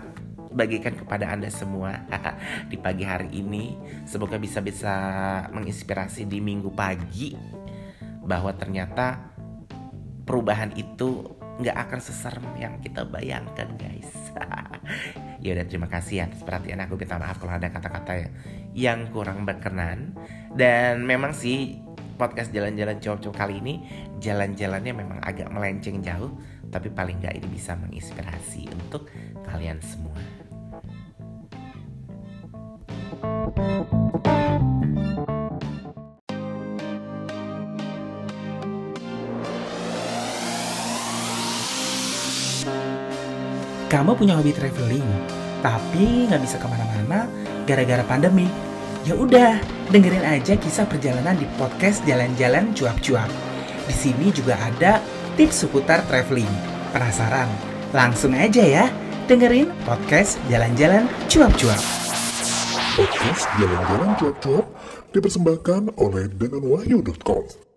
bagikan 0.53 0.93
kepada 0.95 1.33
Anda 1.33 1.49
semua 1.49 2.05
di 2.71 2.77
pagi 2.77 3.03
hari 3.03 3.33
ini. 3.33 3.75
Semoga 4.05 4.37
bisa-bisa 4.37 4.95
menginspirasi 5.51 6.29
di 6.29 6.39
minggu 6.39 6.71
pagi 6.71 7.35
bahwa 8.23 8.55
ternyata 8.55 9.33
perubahan 10.23 10.71
itu 10.79 11.27
nggak 11.59 11.77
akan 11.89 12.01
seserem 12.01 12.47
yang 12.57 12.79
kita 12.79 13.03
bayangkan 13.09 13.69
guys. 13.77 14.13
Ya 15.43 15.59
udah 15.59 15.67
terima 15.67 15.91
kasih 15.91 16.23
atas 16.23 16.39
perhatian 16.47 16.79
aku. 16.87 16.95
Minta 16.95 17.19
maaf 17.19 17.43
kalau 17.43 17.59
ada 17.59 17.67
kata-kata 17.67 18.31
yang 18.79 19.11
kurang 19.11 19.43
berkenan. 19.43 20.15
Dan 20.55 21.03
memang 21.03 21.35
sih 21.35 21.82
podcast 22.15 22.55
jalan-jalan 22.55 23.01
cowok-cowok 23.01 23.37
kali 23.37 23.59
ini 23.59 23.75
jalan-jalannya 24.23 24.93
memang 24.95 25.19
agak 25.25 25.49
melenceng 25.51 26.01
jauh 26.01 26.33
tapi 26.73 26.89
paling 26.89 27.21
nggak 27.21 27.37
ini 27.37 27.49
bisa 27.53 27.77
menginspirasi 27.77 28.69
untuk 28.73 29.09
kalian 29.45 29.83
semua 29.85 30.17
Kamu 43.93 44.17
punya 44.17 44.41
hobi 44.41 44.57
traveling, 44.57 45.05
tapi 45.61 46.25
nggak 46.25 46.41
bisa 46.41 46.57
ke 46.57 46.65
mana-mana 46.65 47.29
gara-gara 47.69 48.01
pandemi. 48.09 48.72
Ya 49.03 49.19
udah, 49.19 49.59
dengerin 49.91 50.23
aja 50.23 50.55
kisah 50.55 50.87
perjalanan 50.87 51.35
di 51.35 51.43
podcast 51.59 52.07
Jalan-Jalan 52.07 52.71
Cuap-Cuap. 52.71 53.27
Di 53.91 53.95
sini 53.99 54.31
juga 54.31 54.55
ada 54.55 55.03
tips 55.35 55.67
seputar 55.67 56.07
traveling. 56.07 56.47
Penasaran? 56.95 57.51
Langsung 57.91 58.31
aja 58.31 58.63
ya, 58.63 58.87
dengerin 59.27 59.75
podcast 59.83 60.39
Jalan-Jalan 60.47 61.11
Cuap-Cuap. 61.27 61.83
Podcast 62.95 63.51
Jalan-Jalan 63.59 64.11
Cuap-Cuap 64.23 64.67
dipersembahkan 65.11 65.99
oleh 65.99 66.31
denganwahyu.com. 66.39 67.72